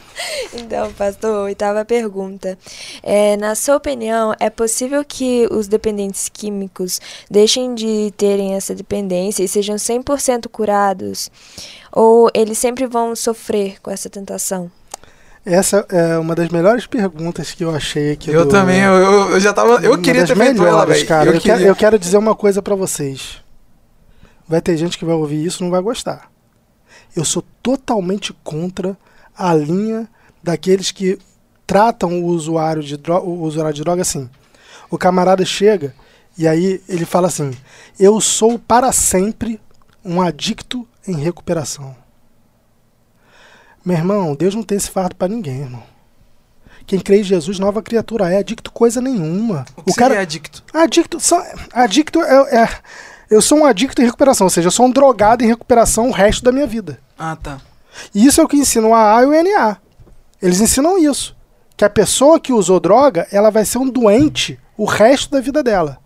[0.54, 2.58] Então, pastor, oitava pergunta.
[3.04, 7.00] É, na sua opinião, é possível que os dependentes químicos
[7.30, 11.30] deixem de terem essa dependência e sejam 100% curados?
[11.92, 14.72] Ou eles sempre vão sofrer com essa tentação?
[15.46, 18.32] Essa é uma das melhores perguntas que eu achei aqui.
[18.32, 18.94] Eu do- também, eu,
[19.32, 19.76] eu, já tava.
[19.84, 21.08] Eu uma queria das ter feito ela, melhores, velho.
[21.08, 21.30] cara.
[21.30, 23.44] Eu, Eu, quero, eu quero dizer uma coisa pra vocês.
[24.48, 26.32] Vai ter gente que vai ouvir isso e não vai gostar.
[27.16, 28.98] Eu sou totalmente contra
[29.38, 30.08] a linha
[30.44, 31.18] daqueles que
[31.66, 34.30] tratam o usuário de droga, o usuário de droga assim.
[34.90, 35.96] O camarada chega
[36.38, 37.52] e aí ele fala assim:
[38.00, 39.60] "Eu sou para sempre
[40.04, 41.96] um adicto em recuperação".
[43.84, 45.84] Meu irmão, Deus não tem esse fardo pra ninguém, irmão.
[46.88, 49.66] Quem crê em Jesus, nova criatura é adicto coisa nenhuma.
[49.76, 50.64] O que seria adicto?
[50.74, 51.44] Adicto, só,
[51.74, 52.70] adicto é, é-
[53.30, 56.12] Eu sou um adicto em recuperação, ou seja, eu sou um drogado em recuperação o
[56.12, 57.00] resto da minha vida.
[57.18, 57.62] Ah, tá.
[58.14, 59.78] E isso é o que ensinam a AA e o NA.
[60.42, 61.36] Eles ensinam isso.
[61.78, 65.64] Que a pessoa que usou droga, ela vai ser um doente o resto da vida
[65.64, 65.98] dela.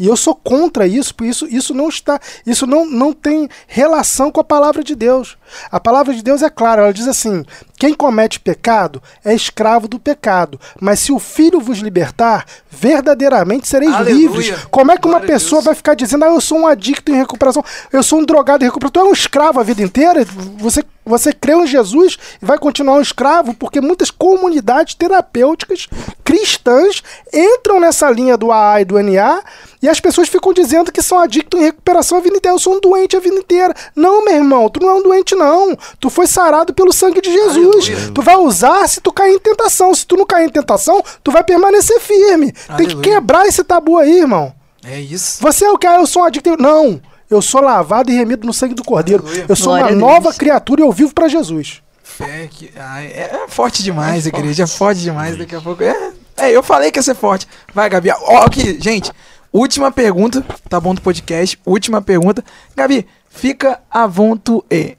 [0.00, 4.32] E eu sou contra isso, porque isso, isso não está, isso não, não tem relação
[4.32, 5.36] com a palavra de Deus.
[5.70, 7.44] A palavra de Deus é clara, ela diz assim:
[7.78, 13.92] quem comete pecado é escravo do pecado, mas se o filho vos libertar, verdadeiramente sereis
[13.92, 14.14] Aleluia.
[14.14, 14.64] livres.
[14.70, 17.62] Como é que uma pessoa vai ficar dizendo, ah, eu sou um adicto em recuperação,
[17.92, 20.24] eu sou um drogado em recuperação, tu é um escravo a vida inteira?
[20.56, 23.52] Você, você creu em Jesus e vai continuar um escravo?
[23.54, 25.88] Porque muitas comunidades terapêuticas
[26.24, 27.02] cristãs
[27.32, 29.42] entram nessa linha do AA e do NA
[29.82, 32.54] e as pessoas ficam dizendo que são adictos em recuperação a vida inteira.
[32.54, 33.74] Eu sou um doente a vida inteira.
[33.96, 35.76] Não, meu irmão, tu não é um doente, não.
[35.98, 37.88] Tu foi sarado pelo sangue de Jesus.
[37.88, 38.12] Aleluia.
[38.14, 39.94] Tu vai usar se tu cair em tentação.
[39.94, 42.52] Se tu não cair em tentação, tu vai permanecer firme.
[42.52, 43.02] Tem que Aleluia.
[43.02, 44.54] quebrar esse tabu aí, irmão.
[44.84, 45.42] É isso.
[45.42, 45.86] Você é o que?
[45.86, 46.56] Ah, eu sou um adicto.
[46.58, 47.00] Não.
[47.30, 49.22] Eu sou lavado e remido no sangue do Cordeiro.
[49.22, 49.46] Aleluia.
[49.48, 51.80] Eu sou Glória uma nova criatura e eu vivo pra Jesus.
[52.02, 52.72] Fé que.
[52.76, 54.64] ai, é, é forte demais, igreja.
[54.64, 55.38] É forte demais.
[55.38, 55.82] Daqui a pouco.
[55.84, 57.46] É, é, eu falei que ia ser forte.
[57.72, 58.10] Vai, Gabi.
[58.10, 59.12] Ó, aqui, gente.
[59.52, 61.58] Última pergunta, tá bom do podcast?
[61.64, 62.44] Última pergunta.
[62.76, 64.98] Gabi, fica à vontade.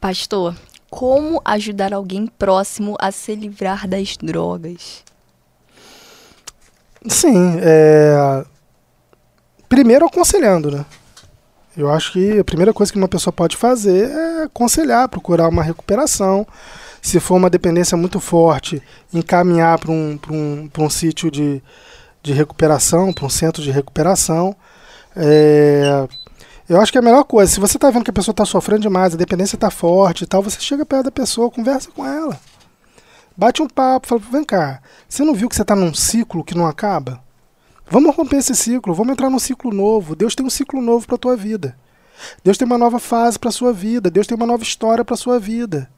[0.00, 0.56] Pastor,
[0.88, 5.04] como ajudar alguém próximo a se livrar das drogas?
[7.06, 8.44] Sim, é...
[9.68, 10.84] primeiro aconselhando, né?
[11.76, 15.62] Eu acho que a primeira coisa que uma pessoa pode fazer é aconselhar, procurar uma
[15.62, 16.46] recuperação.
[17.00, 21.62] Se for uma dependência muito forte, encaminhar para um, um, um sítio de,
[22.22, 24.54] de recuperação, para um centro de recuperação.
[25.16, 26.06] É...
[26.68, 27.50] Eu acho que é a melhor coisa.
[27.50, 30.26] Se você está vendo que a pessoa está sofrendo demais, a dependência está forte e
[30.26, 32.38] tal, você chega perto da pessoa, conversa com ela.
[33.36, 36.56] Bate um papo, fala, vem cá, você não viu que você está num ciclo que
[36.56, 37.20] não acaba?
[37.92, 40.14] Vamos romper esse ciclo, vamos entrar num ciclo novo.
[40.14, 41.76] Deus tem um ciclo novo para tua vida.
[42.44, 44.08] Deus tem uma nova fase para sua vida.
[44.08, 45.90] Deus tem uma nova história para sua vida.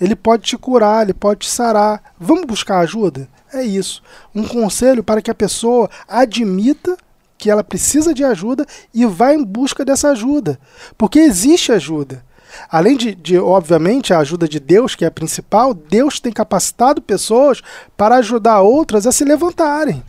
[0.00, 2.14] Ele pode te curar, ele pode te sarar.
[2.18, 3.28] Vamos buscar ajuda?
[3.52, 4.02] É isso.
[4.34, 6.96] Um conselho para que a pessoa admita
[7.36, 8.64] que ela precisa de ajuda
[8.94, 10.58] e vá em busca dessa ajuda.
[10.96, 12.24] Porque existe ajuda.
[12.70, 17.02] Além de, de, obviamente, a ajuda de Deus, que é a principal, Deus tem capacitado
[17.02, 17.60] pessoas
[17.98, 20.02] para ajudar outras a se levantarem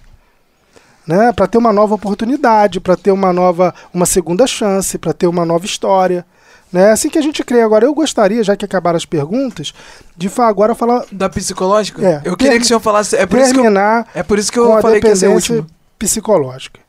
[1.07, 5.27] né, para ter uma nova oportunidade, para ter uma nova, uma segunda chance, para ter
[5.27, 6.25] uma nova história.
[6.71, 6.89] Né?
[6.89, 7.61] É assim que a gente crê.
[7.61, 9.73] Agora, eu gostaria, já que acabaram as perguntas,
[10.17, 12.05] de agora falar, Da psicológica?
[12.05, 13.15] É, eu queria que o senhor falasse.
[13.15, 13.65] É por isso que eu,
[14.13, 15.67] é por isso que eu falei que dependência última.
[15.97, 16.79] psicológica.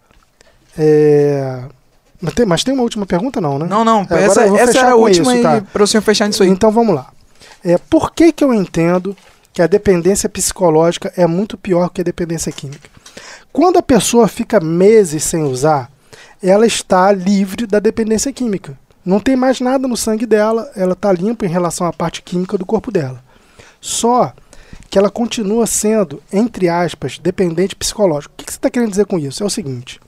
[0.79, 1.62] É,
[2.21, 3.67] Mas, tem, mas tem uma última pergunta, não, né?
[3.69, 4.01] Não, não.
[4.01, 5.62] Agora essa essa é a última isso, tá?
[5.73, 6.49] para o senhor fechar nisso aí.
[6.49, 7.07] Então vamos lá.
[7.64, 9.17] É, por que, que eu entendo
[9.53, 12.91] que a dependência psicológica é muito pior que a dependência química?
[13.53, 15.91] Quando a pessoa fica meses sem usar,
[16.43, 18.79] ela está livre da dependência química.
[19.05, 22.59] Não tem mais nada no sangue dela, ela está limpa em relação à parte química
[22.59, 23.23] do corpo dela.
[23.81, 24.33] Só
[24.91, 28.35] que ela continua sendo, entre aspas, dependente psicológico.
[28.35, 29.43] O que você está querendo dizer com isso?
[29.43, 30.01] É o seguinte: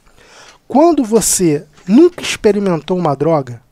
[0.66, 3.62] quando você nunca experimentou uma droga,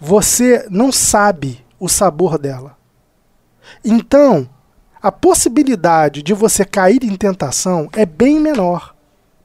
[0.00, 2.76] você não sabe o sabor dela.
[3.84, 4.48] Então,
[5.06, 8.92] a possibilidade de você cair em tentação é bem menor.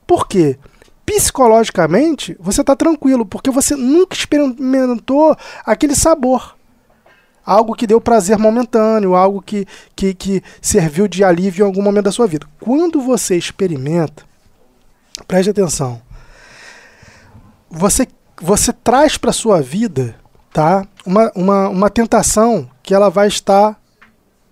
[0.07, 0.57] Por quê?
[1.05, 6.57] Psicologicamente, você está tranquilo, porque você nunca experimentou aquele sabor.
[7.45, 12.05] Algo que deu prazer momentâneo, algo que, que, que serviu de alívio em algum momento
[12.05, 12.47] da sua vida.
[12.59, 14.23] Quando você experimenta,
[15.27, 16.01] preste atenção,
[17.69, 18.07] você,
[18.41, 20.15] você traz para sua vida
[20.51, 23.79] tá, uma, uma, uma tentação que ela vai estar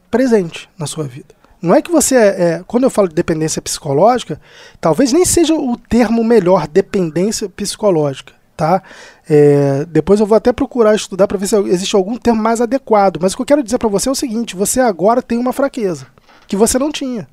[0.10, 1.39] presente na sua vida.
[1.62, 4.39] Não é que você é, é- Quando eu falo de dependência psicológica,
[4.80, 8.34] talvez nem seja o termo melhor, dependência psicológica.
[8.55, 8.84] Tá?
[9.30, 13.18] É, depois eu vou até procurar estudar para ver se existe algum termo mais adequado.
[13.22, 15.53] Mas o que eu quero dizer para você é o seguinte: você agora tem uma
[15.53, 16.07] fraqueza
[16.45, 17.26] que você não tinha.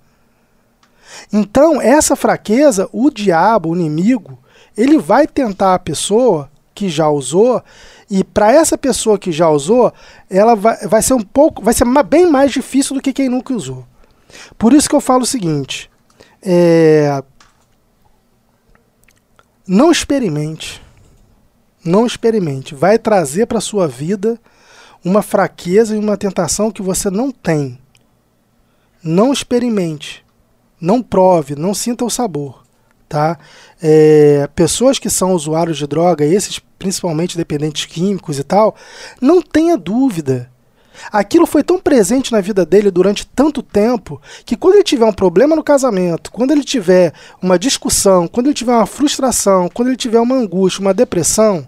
[1.33, 4.39] Então, essa fraqueza, o diabo, o inimigo,
[4.77, 7.63] ele vai tentar a pessoa que já usou,
[8.11, 9.91] e para essa pessoa que já usou,
[10.29, 13.55] ela vai, vai ser um pouco, vai ser bem mais difícil do que quem nunca
[13.55, 13.85] usou.
[14.59, 15.91] Por isso que eu falo o seguinte:
[16.43, 17.23] é,
[19.67, 20.83] não experimente,
[21.83, 24.39] não experimente, vai trazer para sua vida
[25.03, 27.79] uma fraqueza e uma tentação que você não tem.
[29.03, 30.23] Não experimente,
[30.79, 32.66] não prove, não sinta o sabor,
[33.09, 33.39] tá?
[33.83, 38.77] É, pessoas que são usuários de droga, esses principalmente dependentes químicos e tal,
[39.21, 40.51] não tenha dúvida.
[41.13, 45.13] Aquilo foi tão presente na vida dele durante tanto tempo que quando ele tiver um
[45.13, 49.97] problema no casamento, quando ele tiver uma discussão, quando ele tiver uma frustração, quando ele
[49.97, 51.67] tiver uma angústia, uma depressão,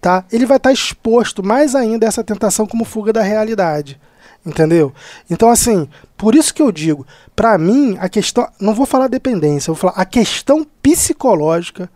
[0.00, 0.24] tá?
[0.32, 4.00] Ele vai estar exposto mais ainda a essa tentação como fuga da realidade.
[4.46, 4.92] Entendeu?
[5.28, 8.48] Então, assim, por isso que eu digo, pra mim, a questão.
[8.60, 11.90] Não vou falar dependência, vou falar a questão psicológica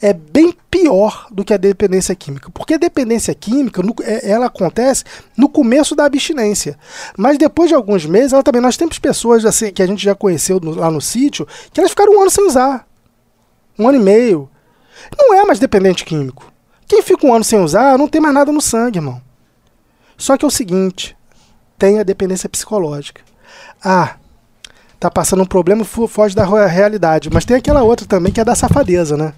[0.00, 2.50] é bem pior do que a dependência química.
[2.50, 5.04] Porque a dependência química, é- ela acontece
[5.36, 6.76] no começo da abstinência.
[7.16, 8.60] Mas depois de alguns meses, ela também.
[8.60, 12.16] Nós temos pessoas assim que a gente já conheceu lá no sítio, que elas ficaram
[12.16, 12.84] um ano sem usar.
[13.78, 14.50] Um ano e meio.
[15.16, 16.52] Não é mais dependente químico.
[16.88, 19.22] Quem fica um ano sem usar, não tem mais nada no sangue, irmão.
[20.18, 21.16] Só que é o seguinte,
[21.82, 23.22] tem a dependência psicológica.
[23.84, 24.14] Ah,
[25.00, 27.28] tá passando um problema, foge da realidade.
[27.28, 29.32] Mas tem aquela outra também que é da safadeza, né?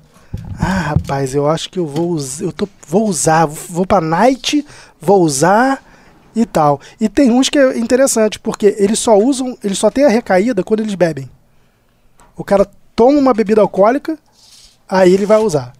[0.61, 4.62] Ah, rapaz, eu acho que eu vou usar, eu tô, vou usar, vou pra night,
[5.01, 5.82] vou usar
[6.36, 6.82] e tal.
[7.01, 10.62] E tem uns que é interessante, porque eles só usam, eles só têm a recaída
[10.62, 11.30] quando eles bebem.
[12.36, 14.18] O cara toma uma bebida alcoólica,
[14.86, 15.72] aí ele vai usar.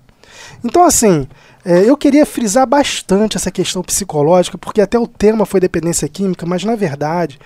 [0.64, 1.28] Então, assim,
[1.64, 6.44] é, eu queria frisar bastante essa questão psicológica, porque até o tema foi dependência química,
[6.46, 7.38] mas na verdade,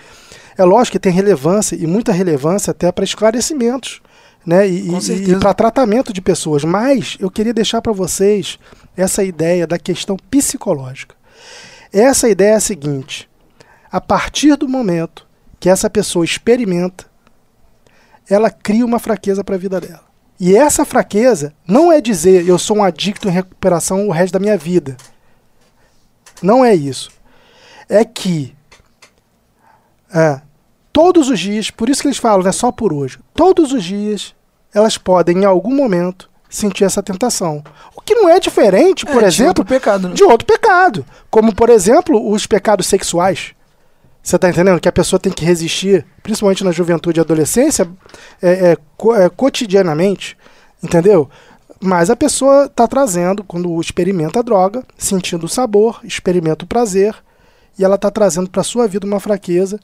[0.56, 4.00] é lógico que tem relevância e muita relevância até para esclarecimentos,
[4.44, 4.68] né?
[4.68, 6.64] E, e- e para tratamento de pessoas.
[6.64, 8.58] Mas eu queria deixar para vocês
[8.96, 11.14] essa ideia da questão psicológica.
[11.92, 13.28] Essa ideia é a seguinte:
[13.90, 15.26] a partir do momento
[15.60, 17.06] que essa pessoa experimenta,
[18.28, 20.07] ela cria uma fraqueza para a vida dela.
[20.41, 24.39] E essa fraqueza não é dizer eu sou um adicto em recuperação o resto da
[24.39, 24.97] minha vida.
[26.41, 27.11] Não é isso.
[27.89, 28.55] É que
[30.14, 30.41] é,
[30.93, 33.82] todos os dias, por isso que eles falam, não é só por hoje, todos os
[33.82, 34.34] dias
[34.72, 37.62] elas podem, em algum momento, sentir essa tentação.
[37.97, 40.14] O que não é diferente, por É, de exemplo, outro pecado, né?
[40.14, 41.05] de outro pecado.
[41.30, 43.55] Como, por exemplo, os pecados sexuais.
[44.28, 44.78] Você está entendendo?
[44.78, 47.88] Que a pessoa tem que resistir, principalmente na juventude e adolescência,
[48.42, 50.36] é, é, co- é, cotidianamente.
[50.82, 51.30] Entendeu?
[51.80, 57.14] Mas a pessoa está trazendo, quando experimenta a droga, sentindo o sabor, experimenta o prazer,
[57.78, 59.80] e ela está trazendo para sua vida uma fraqueza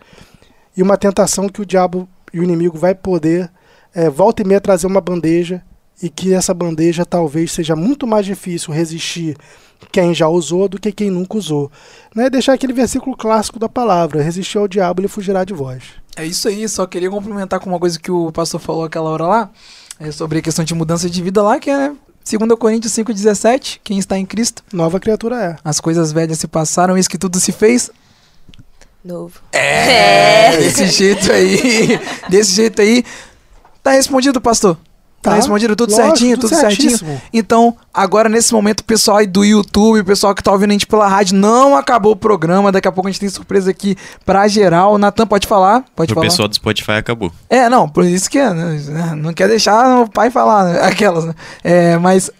[0.76, 3.51] e uma tentação que o diabo e o inimigo vai poder,
[3.95, 5.62] é, volta e meia, trazer uma bandeja
[6.03, 9.38] e que essa bandeja talvez seja muito mais difícil resistir
[9.91, 11.70] quem já usou do que quem nunca usou.
[12.14, 12.30] Né?
[12.30, 15.82] Deixar aquele versículo clássico da palavra: resistir ao diabo, ele fugirá de vós.
[16.16, 19.26] É isso aí, só queria complementar com uma coisa que o pastor falou aquela hora
[19.26, 19.51] lá,
[19.99, 23.99] é sobre a questão de mudança de vida lá, que é 2 Coríntios 5,17, quem
[23.99, 25.57] está em Cristo, Nova criatura é.
[25.64, 27.91] as coisas velhas se passaram, eis que tudo se fez.
[29.05, 29.41] Novo.
[29.53, 33.05] É, desse jeito aí, desse jeito aí.
[33.82, 34.78] Tá respondido, pastor?
[35.25, 37.20] Tá, Tá, respondido tudo lógico, certinho, tudo tudo, certinho.
[37.33, 40.72] Então, agora nesse momento, o pessoal aí do YouTube, o pessoal que tá ouvindo a
[40.75, 42.70] gente pela rádio, não acabou o programa.
[42.70, 43.97] Daqui a pouco a gente tem surpresa aqui
[44.27, 44.99] pra geral.
[44.99, 45.83] Natan, pode falar?
[45.97, 46.27] Pode Pro falar.
[46.27, 47.33] pessoal do Spotify acabou.
[47.49, 49.14] É, não, por isso que é, né?
[49.16, 50.81] não quer deixar o pai falar, né?
[50.85, 51.35] aquelas, né?
[51.64, 52.31] É, mas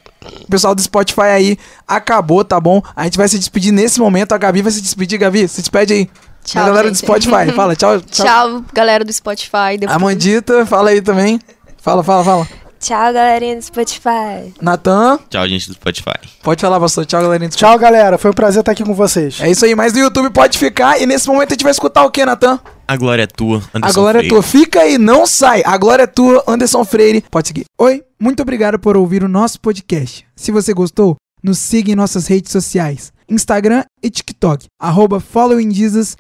[0.43, 1.59] o pessoal do Spotify aí
[1.89, 2.83] acabou, tá bom?
[2.95, 5.95] A gente vai se despedir nesse momento, a Gabi vai se despedir, Gabi, se despede
[5.95, 6.11] aí.
[6.45, 7.07] Tchau, a galera do gente.
[7.07, 8.27] Spotify, fala, tchau, tchau.
[8.27, 9.79] Tchau, galera do Spotify.
[9.79, 9.97] Depois...
[9.97, 11.41] Amandita, fala aí também.
[11.79, 12.64] Fala, fala, fala.
[12.85, 14.53] Tchau, galerinha do Spotify.
[14.61, 16.19] Natan, Tchau, gente do Spotify.
[16.43, 17.07] pode falar, pastor.
[17.07, 17.49] Tchau, galerinha.
[17.49, 18.19] do Tchau, galera.
[18.19, 19.41] Foi um prazer estar aqui com vocês.
[19.41, 22.05] É isso aí, mas no YouTube pode ficar e nesse momento a gente vai escutar
[22.05, 22.61] o que, Natan?
[22.87, 24.29] A glória é tua, A Anderson glória é Freire.
[24.35, 24.43] tua.
[24.43, 25.63] Fica aí, não sai.
[25.65, 27.25] A glória é tua, Anderson Freire.
[27.31, 27.65] Pode seguir.
[27.79, 30.27] Oi, muito obrigado por ouvir o nosso podcast.
[30.37, 33.15] Se você gostou, nos siga em nossas redes sociais.
[33.31, 36.19] Instagram e TikTok, arroba followingjesusrt.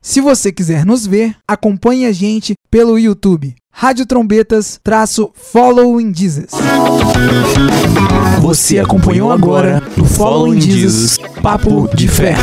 [0.00, 3.56] Se você quiser nos ver, acompanhe a gente pelo YouTube.
[3.72, 6.48] Rádio Trombetas, traço Following Jesus.
[8.40, 12.34] Você acompanhou agora no Following Jesus Papo de Fé.